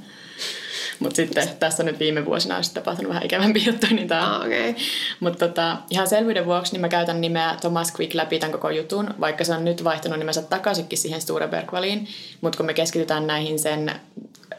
[1.03, 3.87] mutta sitten tässä nyt viime vuosina on tapahtunut vähän ikävämpi juttu.
[3.91, 4.35] Niin tää...
[4.35, 4.75] ah, okay.
[5.21, 9.15] Mutta tota, ihan selvyyden vuoksi niin mä käytän nimeä Thomas Quick läpi tämän koko jutun,
[9.21, 12.09] vaikka se on nyt vaihtanut nimensä takaisinkin siihen Sturebergvaliin.
[12.41, 13.93] Mutta kun me keskitytään näihin sen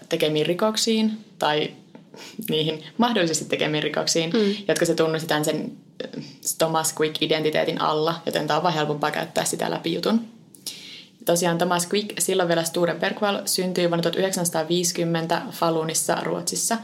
[0.09, 1.71] tekemiin rikoksiin tai
[2.49, 4.55] niihin mahdollisesti tekemiin rikoksiin, mm.
[4.67, 5.71] jotka se tunnustetaan sen
[6.57, 10.32] Thomas Quick-identiteetin alla, joten tämä on vaan helpompaa käyttää sitä läpi jutun.
[11.25, 16.77] Tosiaan Thomas Quick, silloin vielä Sture Bergvall, syntyi vuonna 1950 Falunissa Ruotsissa.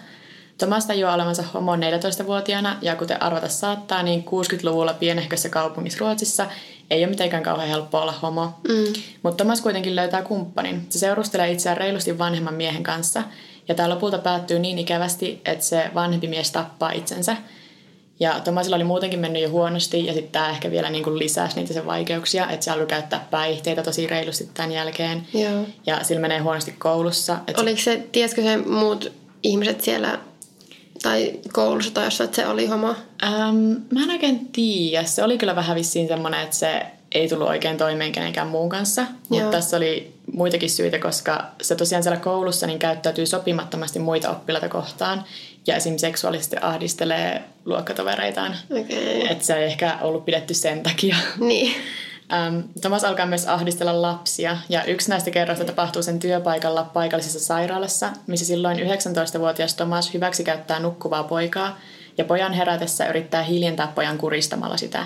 [0.57, 6.47] Thomas tajuaa olevansa homo 14-vuotiaana ja kuten arvata saattaa, niin 60-luvulla pienehkössä kaupungissa Ruotsissa
[6.89, 8.59] ei ole mitenkään kauhean helppo olla homo.
[8.67, 8.93] Mm.
[9.23, 10.85] Mutta Thomas kuitenkin löytää kumppanin.
[10.89, 13.23] Se seurustelee itseään reilusti vanhemman miehen kanssa
[13.67, 17.37] ja tämä lopulta päättyy niin ikävästi, että se vanhempi mies tappaa itsensä–
[18.19, 21.55] ja Tomasilla oli muutenkin mennyt jo huonosti ja sitten tämä ehkä vielä niin kuin lisäsi
[21.55, 25.27] niitä sen vaikeuksia, että se alkoi käyttää päihteitä tosi reilusti tämän jälkeen.
[25.33, 25.65] Joo.
[25.85, 27.37] Ja sillä menee huonosti koulussa.
[27.47, 29.11] Että Oliko se, tiesikö se muut
[29.43, 30.19] ihmiset siellä
[31.03, 32.95] tai koulussa tai jossain, että se oli homo?
[33.23, 33.55] Ähm,
[33.93, 35.03] mä en oikein tiedä.
[35.03, 39.05] Se oli kyllä vähän vissiin semmoinen, että se ei tullut oikein toimeen kenenkään muun kanssa.
[39.29, 44.69] Mutta tässä oli muitakin syitä, koska se tosiaan siellä koulussa niin käyttäytyy sopimattomasti muita oppilaita
[44.69, 45.23] kohtaan
[45.67, 45.97] ja esim.
[45.97, 48.55] seksuaalisesti ahdistelee luokkatovereitaan.
[48.81, 49.31] Okei.
[49.31, 51.15] Että se ei ehkä ollut pidetty sen takia.
[51.39, 51.75] Niin.
[52.33, 58.09] Ähm, Thomas alkaa myös ahdistella lapsia ja yksi näistä kerroista tapahtuu sen työpaikalla paikallisessa sairaalassa,
[58.27, 61.79] missä silloin 19-vuotias Thomas hyväksikäyttää nukkuvaa poikaa
[62.17, 65.05] ja pojan herätessä yrittää hiljentää pojan kuristamalla sitä.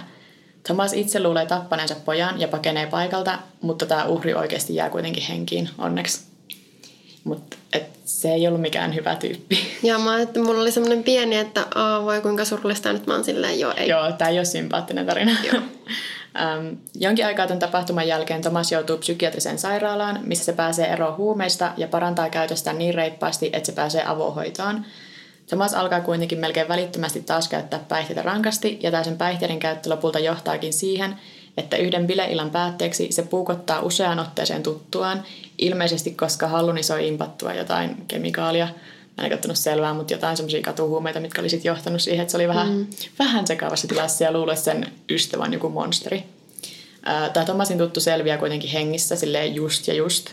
[0.64, 5.70] Thomas itse luulee tappaneensa pojan ja pakenee paikalta, mutta tämä uhri oikeasti jää kuitenkin henkiin,
[5.78, 6.33] onneksi.
[7.24, 7.58] Mutta
[8.06, 9.60] se ei ollut mikään hyvä tyyppi.
[9.84, 13.24] Ja mä että mulla oli semmoinen pieni, että Aa, voi kuinka surullista nyt mä oon
[13.24, 13.90] silleen, joo ei.
[13.90, 15.32] Joo, tämä ei ole sympaattinen tarina.
[16.42, 21.72] Ähm, jonkin aikaa tämän tapahtuman jälkeen Thomas joutuu psykiatriseen sairaalaan, missä se pääsee eroon huumeista
[21.78, 24.86] ja parantaa käytöstään niin reippaasti, että se pääsee avohoitoon.
[25.48, 30.20] Thomas alkaa kuitenkin melkein välittömästi taas käyttää päihteitä rankasti, ja tämä sen päihteiden käyttö lopulta
[30.20, 31.16] johtaakin siihen,
[31.58, 35.24] että yhden bileillan päätteeksi se puukottaa useaan otteeseen tuttuaan,
[35.58, 38.68] ilmeisesti koska halluni soi impattua jotain kemikaalia.
[39.18, 42.38] Mä en katsonut selvää, mutta jotain semmoisia katuhuumeita, mitkä oli sitten johtanut siihen, että se
[42.38, 42.88] oli vähän, mm.
[43.20, 46.24] vähän sekavassa tilassa ja luulee sen ystävän joku monsteri.
[47.34, 50.30] Tämä Tomasin tuttu selviää kuitenkin hengissä silleen just ja just,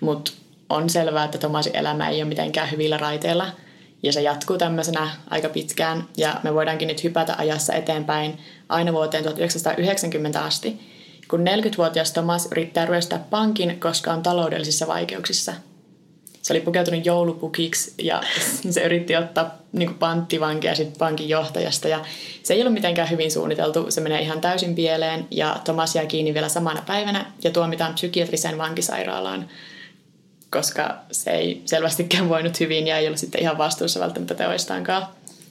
[0.00, 0.32] mutta
[0.68, 3.46] on selvää, että Tomasin elämä ei ole mitenkään hyvillä raiteilla
[4.02, 9.22] ja se jatkuu tämmöisenä aika pitkään ja me voidaankin nyt hypätä ajassa eteenpäin aina vuoteen
[9.22, 10.80] 1990 asti,
[11.28, 15.52] kun 40-vuotias Thomas yrittää ryöstää pankin, koska on taloudellisissa vaikeuksissa.
[16.42, 18.22] Se oli pukeutunut joulupukiksi ja
[18.70, 22.04] se yritti ottaa niin panttivankia pankin johtajasta ja
[22.42, 23.90] se ei ollut mitenkään hyvin suunniteltu.
[23.90, 28.58] Se menee ihan täysin pieleen ja Thomas jää kiinni vielä samana päivänä ja tuomitaan psykiatriseen
[28.58, 29.48] vankisairaalaan,
[30.50, 35.06] koska se ei selvästikään voinut hyvin ja ei ollut sitten ihan vastuussa välttämättä teoistaankaan,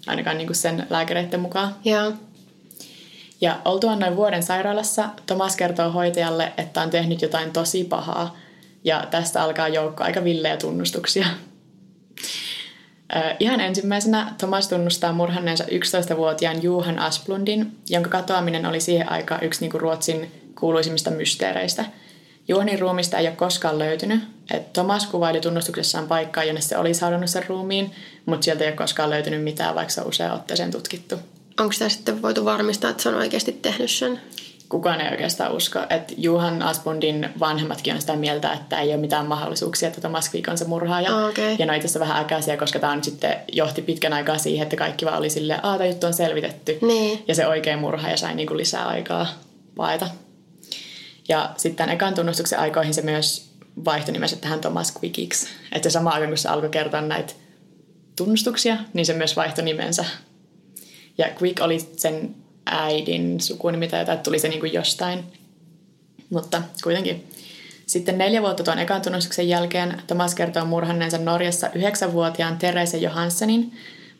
[0.07, 1.75] ainakaan niin sen lääkäreiden mukaan.
[1.85, 2.13] Joo.
[3.41, 8.35] Ja oltuaan noin vuoden sairaalassa, Thomas kertoo hoitajalle, että on tehnyt jotain tosi pahaa.
[8.83, 11.25] Ja tästä alkaa joukko aika villejä tunnustuksia.
[13.39, 19.77] Ihan ensimmäisenä Thomas tunnustaa murhanneensa 11-vuotiaan Juhan Asplundin, jonka katoaminen oli siihen aikaan yksi niinku
[19.77, 21.85] Ruotsin kuuluisimmista mysteereistä.
[22.47, 24.23] Juhanin ruumista ei ole koskaan löytynyt.
[24.51, 27.91] Et Thomas kuvaili tunnustuksessaan paikkaa, jonne se oli saadannut sen ruumiin,
[28.25, 31.15] mutta sieltä ei ole koskaan löytynyt mitään, vaikka se on usein otteeseen tutkittu.
[31.59, 34.21] Onko sitä sitten voitu varmistaa, että se on oikeasti tehnyt sen?
[34.69, 39.25] kukaan ei oikeastaan usko, että Juhan Asbundin vanhemmatkin on sitä mieltä, että ei ole mitään
[39.25, 41.17] mahdollisuuksia, että Thomas Quick on se murhaaja.
[41.17, 41.55] Ah, okei.
[41.59, 44.75] Ja ne on itse asiassa vähän äkäisiä, koska tämä sitten johti pitkän aikaa siihen, että
[44.75, 46.77] kaikki vaan oli silleen, että tämä juttu on selvitetty.
[46.81, 47.23] Niin.
[47.27, 49.27] Ja se oikea murhaaja sai niinku lisää aikaa
[49.75, 50.09] paeta.
[51.29, 53.49] Ja sitten ekan tunnustuksen aikoihin se myös
[53.85, 55.47] vaihtoi nimensä tähän Thomas Quickiksi.
[55.71, 57.33] Että sama aika, kun se alkoi kertoa näitä
[58.15, 60.05] tunnustuksia, niin se myös vaihtoi nimensä.
[61.17, 65.23] Ja Quick oli sen äidin sukunimi tai jotain, tuli se niin kuin jostain.
[66.29, 67.27] Mutta kuitenkin.
[67.85, 73.71] Sitten neljä vuotta tuon ekan tunnustuksen jälkeen Thomas kertoo murhanneensa Norjassa yhdeksänvuotiaan Therese Johanssenin,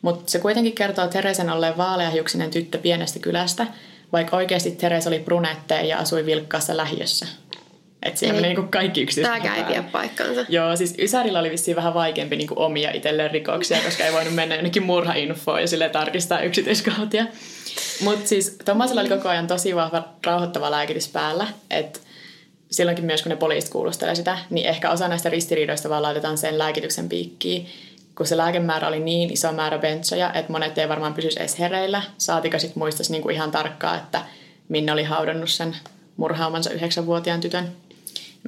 [0.02, 3.66] mutta se kuitenkin kertoo Teresen olleen vaaleahiuksinen tyttö pienestä kylästä,
[4.12, 7.26] vaikka oikeasti Therese oli brunette ja asui vilkkaassa lähiössä.
[8.02, 9.42] Että siinä Eli meni niin kaikki yksityiskohdat.
[9.42, 10.44] Tääkään ei pidä paikkaansa.
[10.48, 14.54] Joo, siis Ysärillä oli vissiin vähän vaikeampi niin omia itselleen rikoksia, koska ei voinut mennä
[14.54, 17.26] jonnekin murhainfoon ja sille tarkistaa yksityiskohtia.
[18.00, 22.00] Mutta siis Tomasilla oli koko ajan tosi vahva rauhoittava lääkitys päällä, että
[22.70, 26.58] silloinkin myös kun ne poliisit kuulustelee sitä, niin ehkä osa näistä ristiriidoista vaan laitetaan sen
[26.58, 27.66] lääkityksen piikkiin,
[28.16, 32.02] kun se lääkemäärä oli niin iso määrä bentsoja, että monet ei varmaan pysyisi edes hereillä,
[32.18, 34.20] saatika sitten muistaisi niinku ihan tarkkaan, että
[34.68, 35.76] Minna oli haudannut sen
[36.16, 37.68] murhaamansa yhdeksänvuotiaan tytön.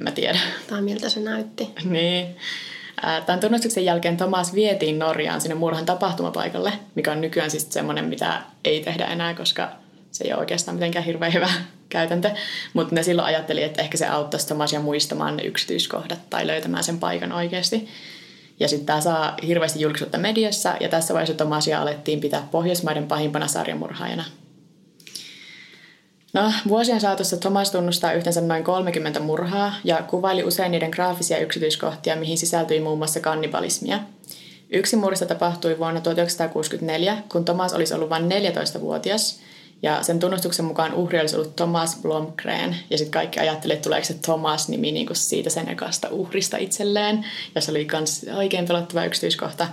[0.03, 0.39] Mä tiedä.
[0.67, 1.67] Tai miltä se näytti.
[1.83, 2.35] Niin.
[3.25, 8.41] Tämän tunnustuksen jälkeen Thomas vietiin Norjaan sinne murhan tapahtumapaikalle, mikä on nykyään siis semmoinen, mitä
[8.65, 9.71] ei tehdä enää, koska
[10.11, 11.49] se ei ole oikeastaan mitenkään hirveän hyvä
[11.89, 12.31] käytäntö.
[12.73, 16.99] Mutta ne silloin ajatteli, että ehkä se auttaisi Thomasia muistamaan ne yksityiskohdat tai löytämään sen
[16.99, 17.87] paikan oikeasti.
[18.59, 23.47] Ja sitten tämä saa hirveästi julkisuutta mediassa, ja tässä vaiheessa Thomasia alettiin pitää Pohjoismaiden pahimpana
[23.47, 24.23] sarjamurhaajana.
[26.33, 32.15] No, vuosien saatossa Thomas tunnustaa yhteensä noin 30 murhaa ja kuvaili usein niiden graafisia yksityiskohtia,
[32.15, 33.99] mihin sisältyi muun muassa kannibalismia.
[34.69, 39.39] Yksi murhista tapahtui vuonna 1964, kun Thomas olisi ollut vain 14-vuotias,
[39.81, 44.05] ja sen tunnustuksen mukaan uhri olisi ollut Thomas Blomgren, ja sitten kaikki ajattelivat, että tuleeko
[44.05, 49.67] se Thomas-nimi niin siitä sen ekasta uhrista itselleen, ja se oli myös oikein pelottava yksityiskohta.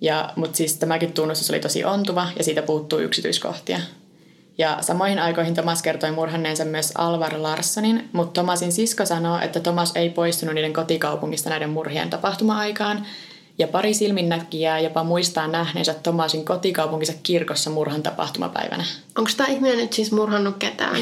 [0.00, 3.80] Ja, mutta siis tämäkin tunnustus oli tosi ontuva, ja siitä puuttuu yksityiskohtia.
[4.58, 9.92] Ja samoihin aikoihin Thomas kertoi murhanneensa myös Alvar Larssonin, mutta Thomasin sisko sanoo, että Thomas
[9.96, 13.06] ei poistunut niiden kotikaupungista näiden murhien tapahtuma-aikaan,
[13.58, 18.84] ja pari silminnäkijää jopa muistaa nähneensä Thomasin kotikaupunkinsa kirkossa murhan tapahtumapäivänä.
[19.18, 20.96] Onko tämä ihminen nyt siis murhannut ketään?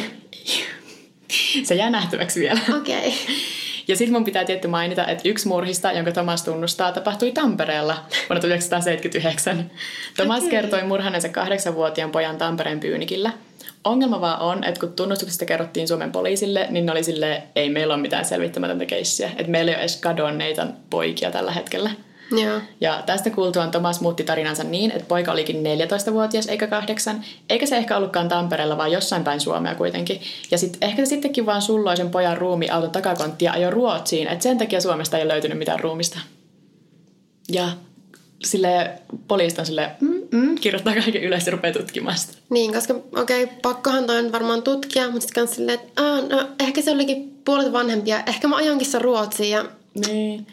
[1.64, 2.60] Se jää nähtäväksi vielä.
[2.76, 3.08] Okei.
[3.08, 3.34] Okay.
[3.88, 7.94] Ja sitten mun pitää tietty mainita, että yksi murhista, jonka Tomas tunnustaa, tapahtui Tampereella
[8.28, 9.70] vuonna 1979.
[10.16, 10.50] Tomas okay.
[10.50, 13.32] kertoi murhaneensa kahdeksanvuotiaan pojan Tampereen Pyynikillä.
[13.84, 17.94] Ongelma vaan on, että kun tunnustuksesta kerrottiin Suomen poliisille, niin ne oli silleen, ei meillä
[17.94, 19.30] ole mitään selvittämätöntä keissiä.
[19.36, 21.90] Että meillä ei ole edes kadonneita poikia tällä hetkellä.
[22.30, 22.60] Joo.
[22.80, 27.76] Ja tästä kuultuaan Tomas muutti tarinansa niin, että poika olikin 14-vuotias eikä kahdeksan, eikä se
[27.76, 30.20] ehkä ollutkaan Tampereella, vaan jossain päin Suomea kuitenkin.
[30.50, 34.42] Ja sitten ehkä se sittenkin vaan sulloi sen pojan ruumi auton takakonttia ajoi Ruotsiin, että
[34.42, 36.18] sen takia Suomesta ei löytynyt mitään ruumista.
[37.52, 37.68] Ja
[38.44, 38.90] sille
[39.28, 42.32] poliista on silleen, mm, mm, kirjoittaa kaiken ylös ja rupeaa tutkimaan sitä.
[42.50, 46.82] Niin, koska okei, okay, pakkohan toi on varmaan tutkia, mutta sitten silleen, että no, ehkä
[46.82, 49.64] se olikin puolet vanhempia, ehkä mä ajonkin sen Ruotsiin ja...
[50.06, 50.46] Niin.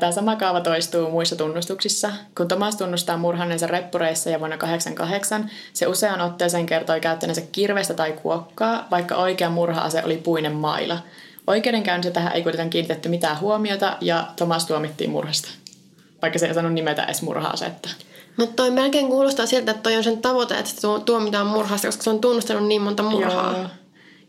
[0.00, 2.12] Tämä sama kaava toistuu muissa tunnustuksissa.
[2.36, 8.12] Kun Tomas tunnustaa murhanneensa reppureissa ja vuonna 88, se usean otteeseen kertoi käyttäneensä kirvestä tai
[8.12, 10.98] kuokkaa, vaikka oikea murha-ase oli puinen maila.
[11.46, 15.48] Oikeudenkäynnissä tähän ei kuitenkaan kiinnitetty mitään huomiota ja Tomas tuomittiin murhasta.
[16.22, 17.88] Vaikka se ei sanonut nimetä edes murha-asetta.
[18.36, 22.02] Mutta toi melkein kuulostaa siltä, että toi on sen tavoite, että se tuomitaan murhasta, koska
[22.02, 23.52] se on tunnustanut niin monta murhaa.
[23.58, 23.66] Joo.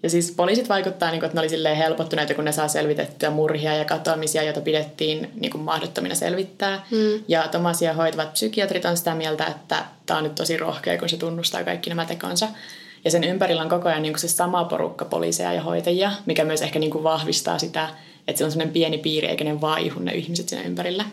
[0.04, 3.30] Ja siis poliisit vaikuttaa, niin kuin, että ne oli silleen helpottuneita, kun ne saa selvitettyä
[3.30, 6.86] murhia ja katoamisia, joita pidettiin niin kuin mahdottomina selvittää.
[6.92, 7.24] Mm.
[7.28, 11.18] Ja Tomasia hoitavat psykiatrit on sitä mieltä, että tämä on nyt tosi rohkea, kun se
[11.18, 12.48] tunnustaa kaikki nämä tekonsa.
[13.06, 16.46] Ja sen ympärillä on koko ajan niin kuin se sama porukka poliiseja ja hoitajia, mikä
[16.46, 17.90] myös ehkä niin kuin vahvistaa sitä,
[18.28, 21.06] että se on sellainen pieni piiri eikä ne vaihu ne ihmiset siinä ympärillä.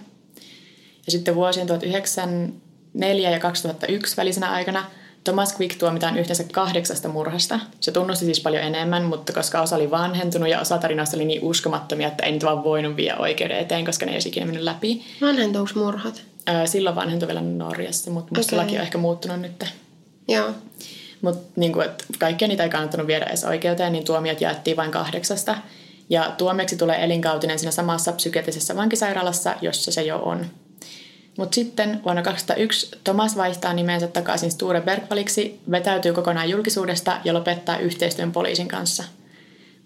[1.06, 4.84] Ja sitten vuosien 1904 ja 2001 välisenä aikana–
[5.24, 7.60] Thomas Quick tuomitaan yhteensä kahdeksasta murhasta.
[7.80, 11.42] Se tunnusti siis paljon enemmän, mutta koska osa oli vanhentunut ja osa tarinoista oli niin
[11.42, 15.02] uskomattomia, että ei nyt vaan voinut viedä oikeuden eteen, koska ne ei ikinä mennyt läpi.
[15.20, 16.22] Vanhentuuko murhat?
[16.66, 18.64] silloin vanhentui vielä Norjassa, mutta musta okay.
[18.64, 19.64] laki on ehkä muuttunut nyt.
[20.28, 20.50] Joo.
[21.22, 21.72] Mutta niin
[22.18, 25.56] kaikkia niitä ei kannattanut viedä edes oikeuteen, niin tuomiot jaettiin vain kahdeksasta.
[26.10, 30.46] Ja tuomioksi tulee elinkautinen siinä samassa psykiatrisessa vankisairaalassa, jossa se jo on.
[31.38, 37.78] Mutta sitten vuonna 2001 Thomas vaihtaa nimensä takaisin Sture Bergvaliksi, vetäytyy kokonaan julkisuudesta ja lopettaa
[37.78, 39.04] yhteistyön poliisin kanssa.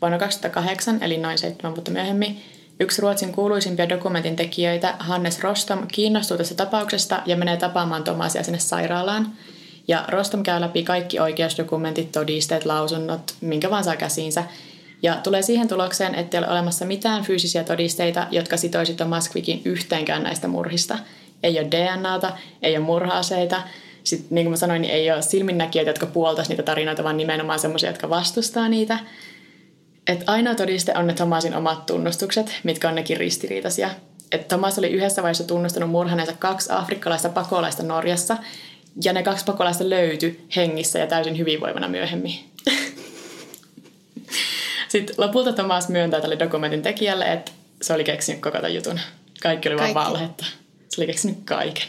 [0.00, 2.42] Vuonna 2008, eli noin seitsemän vuotta myöhemmin,
[2.80, 8.59] yksi Ruotsin kuuluisimpia dokumentin tekijöitä, Hannes Rostom, kiinnostuu tästä tapauksesta ja menee tapaamaan Thomasia sinne
[8.59, 9.33] sairaalaan.
[9.88, 14.44] Ja Rostom käy läpi kaikki oikeusdokumentit, todisteet, lausunnot, minkä vaan saa käsiinsä,
[15.02, 19.62] ja tulee siihen tulokseen, että ei ole olemassa mitään fyysisiä todisteita, jotka sitoisi Thomas Quickin
[19.64, 20.98] yhteenkään näistä murhista–
[21.44, 23.62] ei ole DNAta, ei ole murhaaseita.
[24.04, 27.59] Sitten niin kuin mä sanoin, niin ei ole silminnäkijöitä, jotka puoltaisi niitä tarinoita, vaan nimenomaan
[27.59, 28.98] semmoisia, jotka vastustaa niitä.
[30.07, 33.90] Et ainoa todiste on ne Thomasin omat tunnustukset, mitkä on nekin ristiriitaisia.
[34.33, 38.37] Et Thomas oli yhdessä vaiheessa tunnustanut murhaneensa kaksi afrikkalaista pakolaista Norjassa,
[39.04, 42.35] ja ne kaksi pakolaista löytyi hengissä ja täysin hyvinvoivana myöhemmin.
[44.88, 47.52] Sitten lopulta Thomas myöntää tälle dokumentin tekijälle, että
[47.83, 49.00] se oli keksinyt koko tämän jutun.
[49.42, 49.94] Kaikki oli Kaikki.
[49.94, 50.44] vaan valhetta.
[50.94, 51.87] Se oli keksinyt kaiken.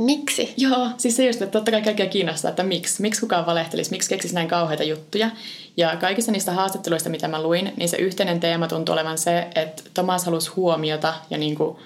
[0.00, 0.54] Miksi?
[0.56, 4.08] Joo, siis se just, että totta kai kaikkia kiinnostaa, että miksi, miksi kukaan valehtelisi, miksi
[4.08, 5.30] keksisi näin kauheita juttuja.
[5.76, 9.82] Ja kaikissa niistä haastatteluista, mitä mä luin, niin se yhteinen teema tuntuu olevan se, että
[9.94, 11.76] Thomas halusi huomiota ja niin kuin,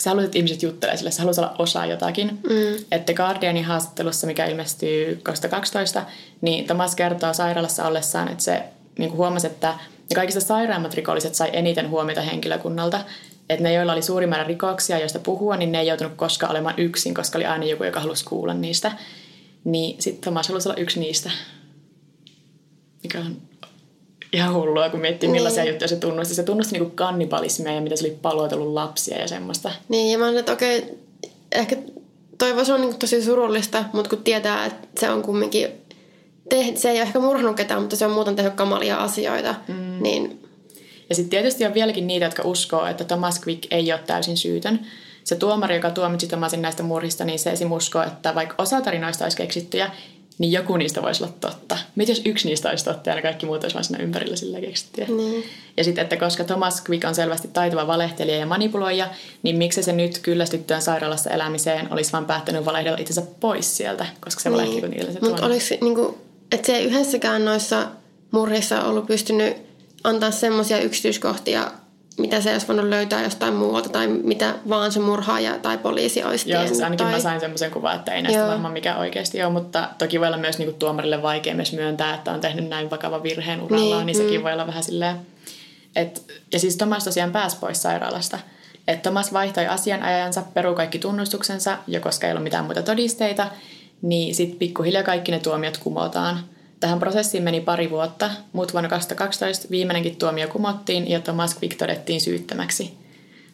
[0.00, 2.28] sä haluat, että ihmiset juttelee sille, sä haluat olla osa jotakin.
[2.28, 2.84] Mm.
[2.92, 6.02] Että Guardianin haastattelussa, mikä ilmestyy 2012,
[6.40, 8.62] niin Thomas kertoo sairaalassa ollessaan, että se
[8.98, 9.68] niin kuin huomasi, että
[10.10, 13.00] ne kaikista sairaimmat rikolliset sai eniten huomiota henkilökunnalta
[13.48, 16.74] että ne, joilla oli suuri määrä rikoksia, joista puhua, niin ne ei joutunut koskaan olemaan
[16.78, 18.92] yksin, koska oli aina joku, joka halusi kuulla niistä.
[19.64, 21.30] Niin sitten Thomas halusi olla yksi niistä,
[23.02, 23.36] mikä on
[24.32, 25.72] ihan hullua, kun miettii millaisia niin.
[25.72, 26.34] juttuja se tunnusti.
[26.34, 29.70] Se tunnusti niinku kannibalismia ja mitä se oli paloitellut lapsia ja semmoista.
[29.88, 30.90] Niin, ja mä olen, että okei, okay,
[31.52, 31.76] ehkä
[32.38, 35.68] toi voisi olla niinku tosi surullista, mutta kun tietää, että se on kumminkin,
[36.48, 40.02] te, se ei ole ehkä murhannut ketään, mutta se on muuten tehnyt kamalia asioita, mm.
[40.02, 40.37] niin
[41.08, 44.80] ja sitten tietysti on vieläkin niitä, jotka uskoo, että Thomas Quick ei ole täysin syytön.
[45.24, 47.72] Se tuomari, joka tuomitsi Thomasin näistä murhista, niin se esim.
[47.72, 49.90] uskoo, että vaikka osa tarinoista olisi keksittyjä,
[50.38, 51.78] niin joku niistä voisi olla totta.
[51.96, 54.60] Mitä jos yksi niistä olisi totta ja ne kaikki muut olisi vain siinä ympärillä sillä
[54.60, 55.06] keksittyjä?
[55.08, 55.44] Niin.
[55.76, 59.08] Ja sitten, että koska Thomas Quick on selvästi taitava valehtelija ja manipuloija,
[59.42, 64.42] niin miksi se nyt kyllästyttyään sairaalassa elämiseen olisi vaan päättänyt valehdella itsensä pois sieltä, koska
[64.42, 64.56] se niin.
[64.56, 66.18] valehteli, kun niille se Mutta oliko niinku,
[66.52, 67.86] että se ei yhdessäkään noissa
[68.30, 69.67] murhissa ollut pystynyt
[70.04, 71.70] antaa semmoisia yksityiskohtia,
[72.18, 76.50] mitä se olisi voinut löytää jostain muualta tai mitä vaan se murhaaja tai poliisi olisi
[76.50, 77.14] Joo, siis ainakin tai...
[77.14, 78.48] mä sain semmoisen kuvan, että ei näistä Joo.
[78.48, 82.32] varmaan mikä oikeasti ole, mutta toki voi olla myös niinku tuomarille vaikea myös myöntää, että
[82.32, 84.44] on tehnyt näin vakava virheen urallaan, niin, niin sekin mm.
[84.44, 85.16] voi olla vähän silleen.
[85.96, 86.22] Et,
[86.52, 88.38] ja siis Thomas tosiaan pääsi pois sairaalasta.
[88.88, 93.46] Että Thomas vaihtoi asianajajansa, peru kaikki tunnustuksensa, ja koska ei ollut mitään muita todisteita,
[94.02, 96.40] niin sitten pikkuhiljaa kaikki ne tuomiot kumotaan–
[96.80, 102.20] Tähän prosessiin meni pari vuotta, mutta vuonna 2012 viimeinenkin tuomio kumottiin ja Thomas Quick todettiin
[102.20, 102.98] syyttämäksi.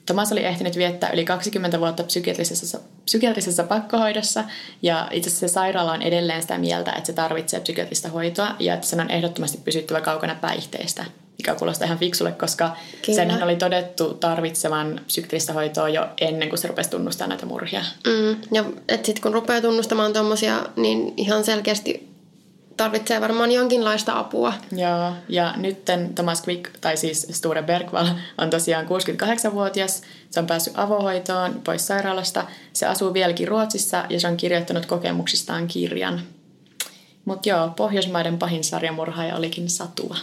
[0.06, 4.44] Thomas oli ehtinyt viettää yli 20 vuotta psykiatrisessa, psykiatrisessa pakkohoidossa
[4.82, 8.74] ja itse asiassa se sairaala on edelleen sitä mieltä, että se tarvitsee psykiatrista hoitoa ja
[8.74, 11.04] että sen on ehdottomasti pysyttävä kaukana päihteistä,
[11.38, 13.16] mikä kuulostaa ihan fiksulle, koska Kyllä.
[13.16, 17.84] senhän oli todettu tarvitsevan psykiatrista hoitoa jo ennen kuin se rupesi tunnustamaan näitä murhia.
[18.06, 18.64] Mm, ja
[18.94, 22.13] sitten kun rupeaa tunnustamaan tuommoisia, niin ihan selkeästi
[22.76, 24.52] tarvitsee varmaan jonkinlaista apua.
[24.72, 28.08] Joo, ja nytten Thomas Quick, tai siis Sture Bergvall,
[28.38, 30.02] on tosiaan 68-vuotias.
[30.30, 32.46] Se on päässyt avohoitoon pois sairaalasta.
[32.72, 36.20] Se asuu vieläkin Ruotsissa ja se on kirjoittanut kokemuksistaan kirjan.
[37.24, 40.16] Mutta joo, Pohjoismaiden pahin sarjamurhaaja olikin Satua.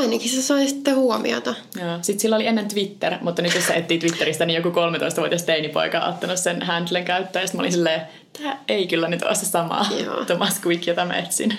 [0.00, 1.54] Ainakin se sai sitten huomiota.
[1.80, 1.98] Joo.
[2.02, 6.00] Sitten sillä oli ennen Twitter, mutta nyt jos se etsii Twitteristä, niin joku 13-vuotias teinipoika
[6.00, 7.42] on ottanut sen handlen käyttöön.
[7.42, 10.24] Ja sitten mä olin silleen, tämä ei kyllä nyt ole se sama Joo.
[10.24, 11.58] Thomas Quick, jota mä etsin.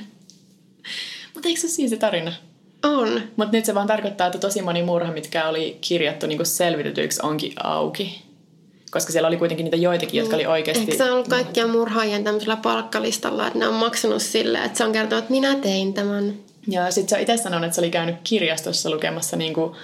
[1.33, 2.33] Mutta eikö se siinä se tarina?
[2.83, 3.21] On.
[3.35, 7.53] Mutta nyt se vaan tarkoittaa, että tosi moni murha, mitkä oli kirjattu niinku selvitetyiksi, onkin
[7.63, 8.21] auki.
[8.91, 10.83] Koska siellä oli kuitenkin niitä joitakin, jotka oli oikeasti...
[10.83, 14.91] Eikö se ollut kaikkia murhaajien tämmöisellä palkkalistalla, että ne on maksanut sille, että se on
[14.91, 16.33] kertonut, että minä tein tämän.
[16.67, 19.75] Ja sitten se on itse sanonut, että se oli käynyt kirjastossa lukemassa niinku,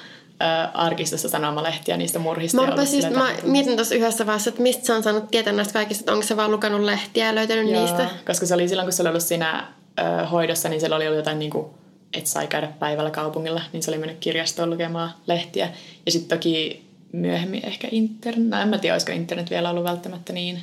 [0.42, 2.62] ä, arkistossa sanomalehtiä niistä murhista.
[2.62, 5.54] Mä, rupesin just, silleen, mä mietin tuossa yhdessä vaiheessa, että mistä se on saanut tietää
[5.54, 8.10] näistä kaikista, että onko se vaan lukenut lehtiä ja löytänyt Joo, niistä.
[8.26, 9.68] Koska se oli silloin, kun se oli ollut siinä
[10.00, 11.66] ö, hoidossa, niin siellä oli ollut jotain, niin kuin,
[12.14, 15.70] että sai käydä päivällä kaupungilla, niin se oli mennyt kirjastoon lukemaan lehtiä.
[16.06, 20.34] Ja sitten toki myöhemmin ehkä internet, no en mä tiedä, olisiko internet vielä ollut välttämättä
[20.34, 20.60] niin.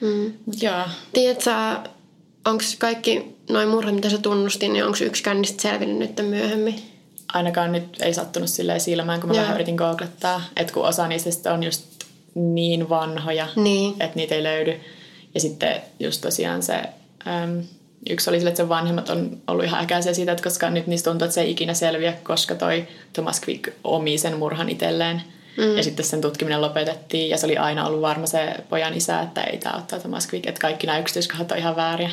[0.00, 0.32] Mm.
[0.60, 0.82] Joo,
[1.12, 1.80] Tiedätkö sä,
[2.44, 6.74] onko kaikki noin murhat, mitä sä tunnustin, niin onko yksikään niistä selvinnyt nyt myöhemmin?
[7.32, 9.42] ainakaan nyt ei sattunut silleen silmään, kun mä Joo.
[9.42, 10.42] vähän yritin googlettaa.
[10.56, 11.84] Että kun osa niistä on just
[12.34, 13.92] niin vanhoja, Niin.
[14.00, 14.80] että niitä ei löydy.
[15.34, 16.74] Ja sitten just tosiaan se,
[17.26, 17.62] äm,
[18.10, 21.10] yksi oli sille, että sen vanhemmat on ollut ihan äkäisiä siitä, että koska nyt niistä
[21.10, 25.22] tuntuu, että se ei ikinä selviä, koska toi Thomas Quick omi sen murhan itselleen.
[25.56, 25.76] Mm.
[25.76, 29.42] Ja sitten sen tutkiminen lopetettiin ja se oli aina ollut varma se pojan isä, että
[29.42, 32.10] ei tämä ottaa Thomas Quick, että kaikki nämä yksityiskohdat on ihan vääriä.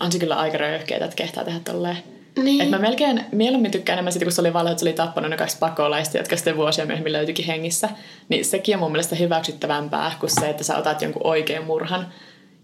[0.00, 1.96] On se kyllä aika röyhkeitä, että kehtaa tehdä tolleen.
[2.42, 2.60] Niin.
[2.60, 5.30] Et mä melkein mieluummin tykkään enemmän siitä, kun se oli valhe, että se oli tappanut
[5.30, 7.88] ne kaksi pakolaista, jotka sitten vuosia myöhemmin löytyikin hengissä.
[8.28, 12.12] Niin sekin on mun mielestä hyväksyttävämpää kuin se, että sä otat jonkun oikean murhan.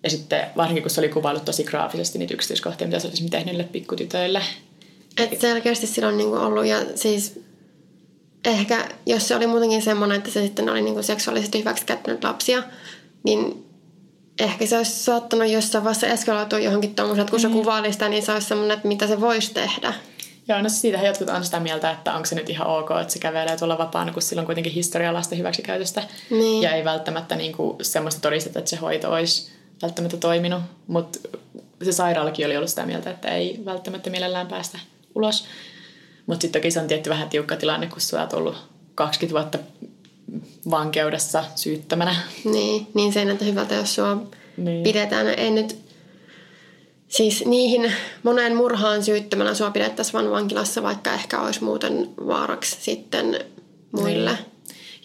[0.03, 3.47] Ja sitten varsinkin, kun se oli kuvailut tosi graafisesti niitä yksityiskohtia, mitä se olisi tehnyt
[3.47, 4.43] niille pikkutytöille.
[5.19, 7.41] Et selkeästi sillä on niinku ollut ja siis
[8.45, 12.63] ehkä jos se oli muutenkin semmoinen, että se sitten oli niinku seksuaalisesti hyväksikäyttänyt lapsia,
[13.23, 13.66] niin
[14.39, 18.23] ehkä se olisi saattanut jossain vaiheessa eskaloitua johonkin tuommoisen, että kun se kuvaili sitä, niin
[18.23, 19.95] se olisi semmoinen, että mitä se voisi tehdä.
[20.49, 23.19] Joo, no siitähän jotkut on sitä mieltä, että onko se nyt ihan ok, että se
[23.19, 26.03] kävelee tuolla vapaana, kun sillä on kuitenkin historia lasten hyväksikäytöstä.
[26.31, 26.63] Niin.
[26.63, 30.63] Ja ei välttämättä niinku semmoista todisteta, että se hoito olisi välttämättä toiminut.
[30.87, 31.19] Mutta
[31.85, 34.79] se sairaalakin oli ollut sitä mieltä, että ei välttämättä mielellään päästä
[35.15, 35.45] ulos.
[36.27, 38.57] Mutta sitten toki se on tietty vähän tiukka tilanne, kun sä oot ollut
[38.95, 39.59] 20 vuotta
[40.71, 42.17] vankeudessa syyttämänä.
[42.45, 44.23] Niin, niin se ei näytä hyvältä, jos sua
[44.57, 44.83] Niin.
[44.83, 45.29] pidetään.
[45.29, 45.79] Ei nyt,
[47.09, 53.41] siis niihin moneen murhaan syyttämänä sua pidettäisiin vaan vankilassa, vaikka ehkä olisi muuten vaaraksi sitten
[53.93, 54.31] muille.
[54.33, 54.45] Niin.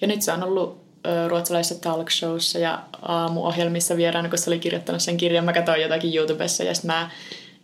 [0.02, 0.82] Ja nyt se on ollut
[1.28, 5.46] ruotsalaisissa talk showssa ja aamuohjelmissa vieraana, kun se oli kirjoittanut sen kirjan.
[5.46, 7.10] Mä katsoin jotakin YouTubessa ja sitten mä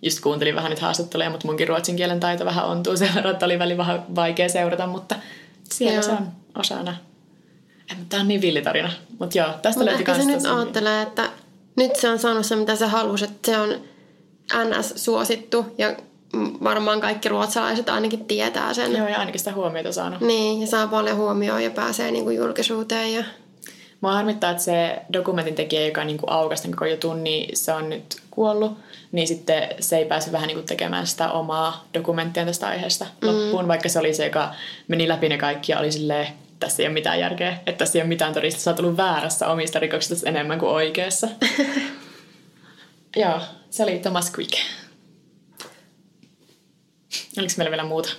[0.01, 3.45] just kuuntelin vähän nyt haastatteluja, mutta munkin ruotsin kielen taito vähän ontuu sen verran, että
[3.45, 5.15] oli välillä vähän vaikea seurata, mutta
[5.63, 6.03] siellä Joo.
[6.03, 6.95] se on osana.
[8.09, 8.91] Tämä on niin villitarina.
[9.19, 11.29] Mutta joo, tästä Mutta löytyi ehkä se nyt ajattelee, että
[11.75, 13.69] nyt se on saanut se, mitä se halusi, että se on
[14.53, 15.95] NS-suosittu ja
[16.63, 18.91] varmaan kaikki ruotsalaiset ainakin tietää sen.
[18.91, 20.21] Joo, ja ainakin sitä huomiota saanut.
[20.21, 23.13] Niin, ja saa paljon huomioon ja pääsee niinku julkisuuteen.
[23.13, 23.23] Ja...
[24.01, 27.89] Mua harmittaa, että se dokumentin tekijä, joka niin aukasi tämän koko jutun, niin se on
[27.89, 28.77] nyt kuollut.
[29.11, 33.27] Niin sitten se ei pääse vähän niin kuin tekemään sitä omaa dokumenttia tästä aiheesta mm.
[33.27, 34.53] loppuun, vaikka se oli se, joka
[34.87, 36.27] meni läpi ne kaikki ja oli silleen,
[36.59, 39.47] tässä ei ole mitään järkeä, että tässä ei ole mitään todistusta, sä oot ollut väärässä
[39.47, 41.27] omista rikoksista enemmän kuin oikeassa.
[43.15, 44.53] Joo, se oli Thomas Quick.
[47.37, 48.09] Oliko meillä vielä muuta?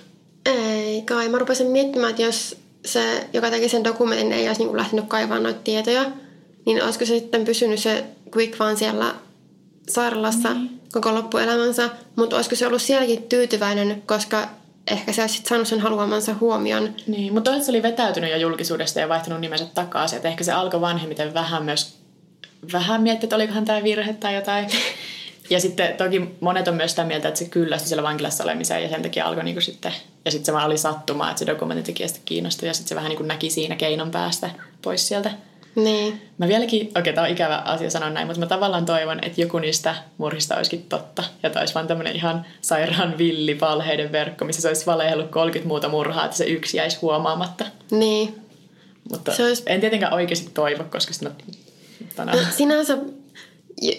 [0.45, 1.29] Ei kai.
[1.29, 5.43] Mä rupesin miettimään, että jos se, joka teki sen dokumentin, ei olisi niinku lähtenyt kaivamaan
[5.43, 6.11] noita tietoja,
[6.65, 8.03] niin olisiko se sitten pysynyt se
[8.35, 9.15] Quick vaan siellä
[9.89, 10.81] sairaalassa niin.
[10.91, 14.49] koko loppuelämänsä, mutta olisiko se ollut sielläkin tyytyväinen, koska
[14.91, 16.95] ehkä se olisi sit saanut sen haluamansa huomion.
[17.07, 20.15] Niin, mutta toisaalta se oli vetäytynyt jo julkisuudesta ja vaihtanut nimensä takaisin.
[20.15, 21.99] Että ehkä se alkoi vanhemmiten vähän myös
[22.73, 24.67] vähän miettiä, että olikohan tämä virhe tai jotain.
[25.49, 28.89] Ja sitten toki monet on myös sitä mieltä, että se kyllästyi siellä vankilassa olemiseen ja
[28.89, 29.93] sen takia alkoi niinku sitten,
[30.25, 32.95] ja sitten se vaan oli sattumaa, että se dokumentin tekijä sitten kiinnostui ja sitten se
[32.95, 34.49] vähän niinku näki siinä keinon päästä
[34.81, 35.31] pois sieltä.
[35.83, 36.21] Niin.
[36.37, 39.41] Mä vieläkin, okei okay, tämä on ikävä asia sanoa näin, mutta mä tavallaan toivon, että
[39.41, 41.23] joku niistä murhista olisikin totta.
[41.43, 45.67] Ja tämä olisi vaan tämmöinen ihan sairaan villi valheiden verkko, missä se olisi valehellut 30
[45.67, 47.65] muuta murhaa, että se yksi jäisi huomaamatta.
[47.91, 48.35] Niin.
[49.11, 49.63] Mutta se olisi...
[49.65, 51.31] en tietenkään oikeasti toivo, koska sitten
[52.17, 52.25] mä...
[52.25, 52.97] No, sinänsä,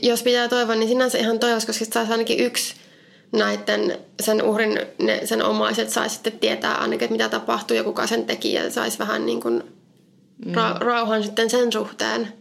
[0.03, 2.75] jos pitää toivoa, niin sinänsä ihan toivoisi, koska sitten saisi ainakin yksi
[3.33, 8.07] näiden sen uhrin, ne, sen omaiset saisi sitten tietää ainakin, että mitä tapahtuu ja kuka
[8.07, 9.80] sen teki ja saisi vähän niin kuin.
[10.47, 12.33] Ra- rauhan sitten sen suhteen.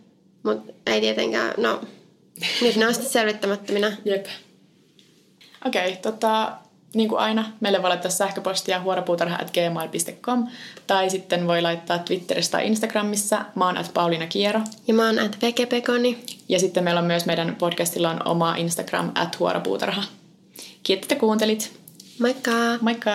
[0.43, 1.82] Mutta ei tietenkään, no
[2.62, 3.97] nyt ne on sitten selvittämättöminä.
[4.06, 4.26] Jep.
[5.66, 6.52] Okei, okay, tota,
[6.93, 10.47] niin kuin aina, meille voi laittaa sähköpostia huoropuutarha.gmail.com
[10.88, 13.45] tai sitten voi laittaa Twitterissä tai Instagramissa.
[13.56, 14.62] Mä oon at Pauliina Kiero.
[14.88, 16.24] Ja mä oon at Vekepekoni.
[16.50, 20.04] Ja sitten meillä on myös meidän podcastilla on oma Instagram at huoropuutarha.
[20.84, 21.80] Kiitos, että kuuntelit.
[22.20, 22.52] Moikka!
[22.82, 23.12] Moikka!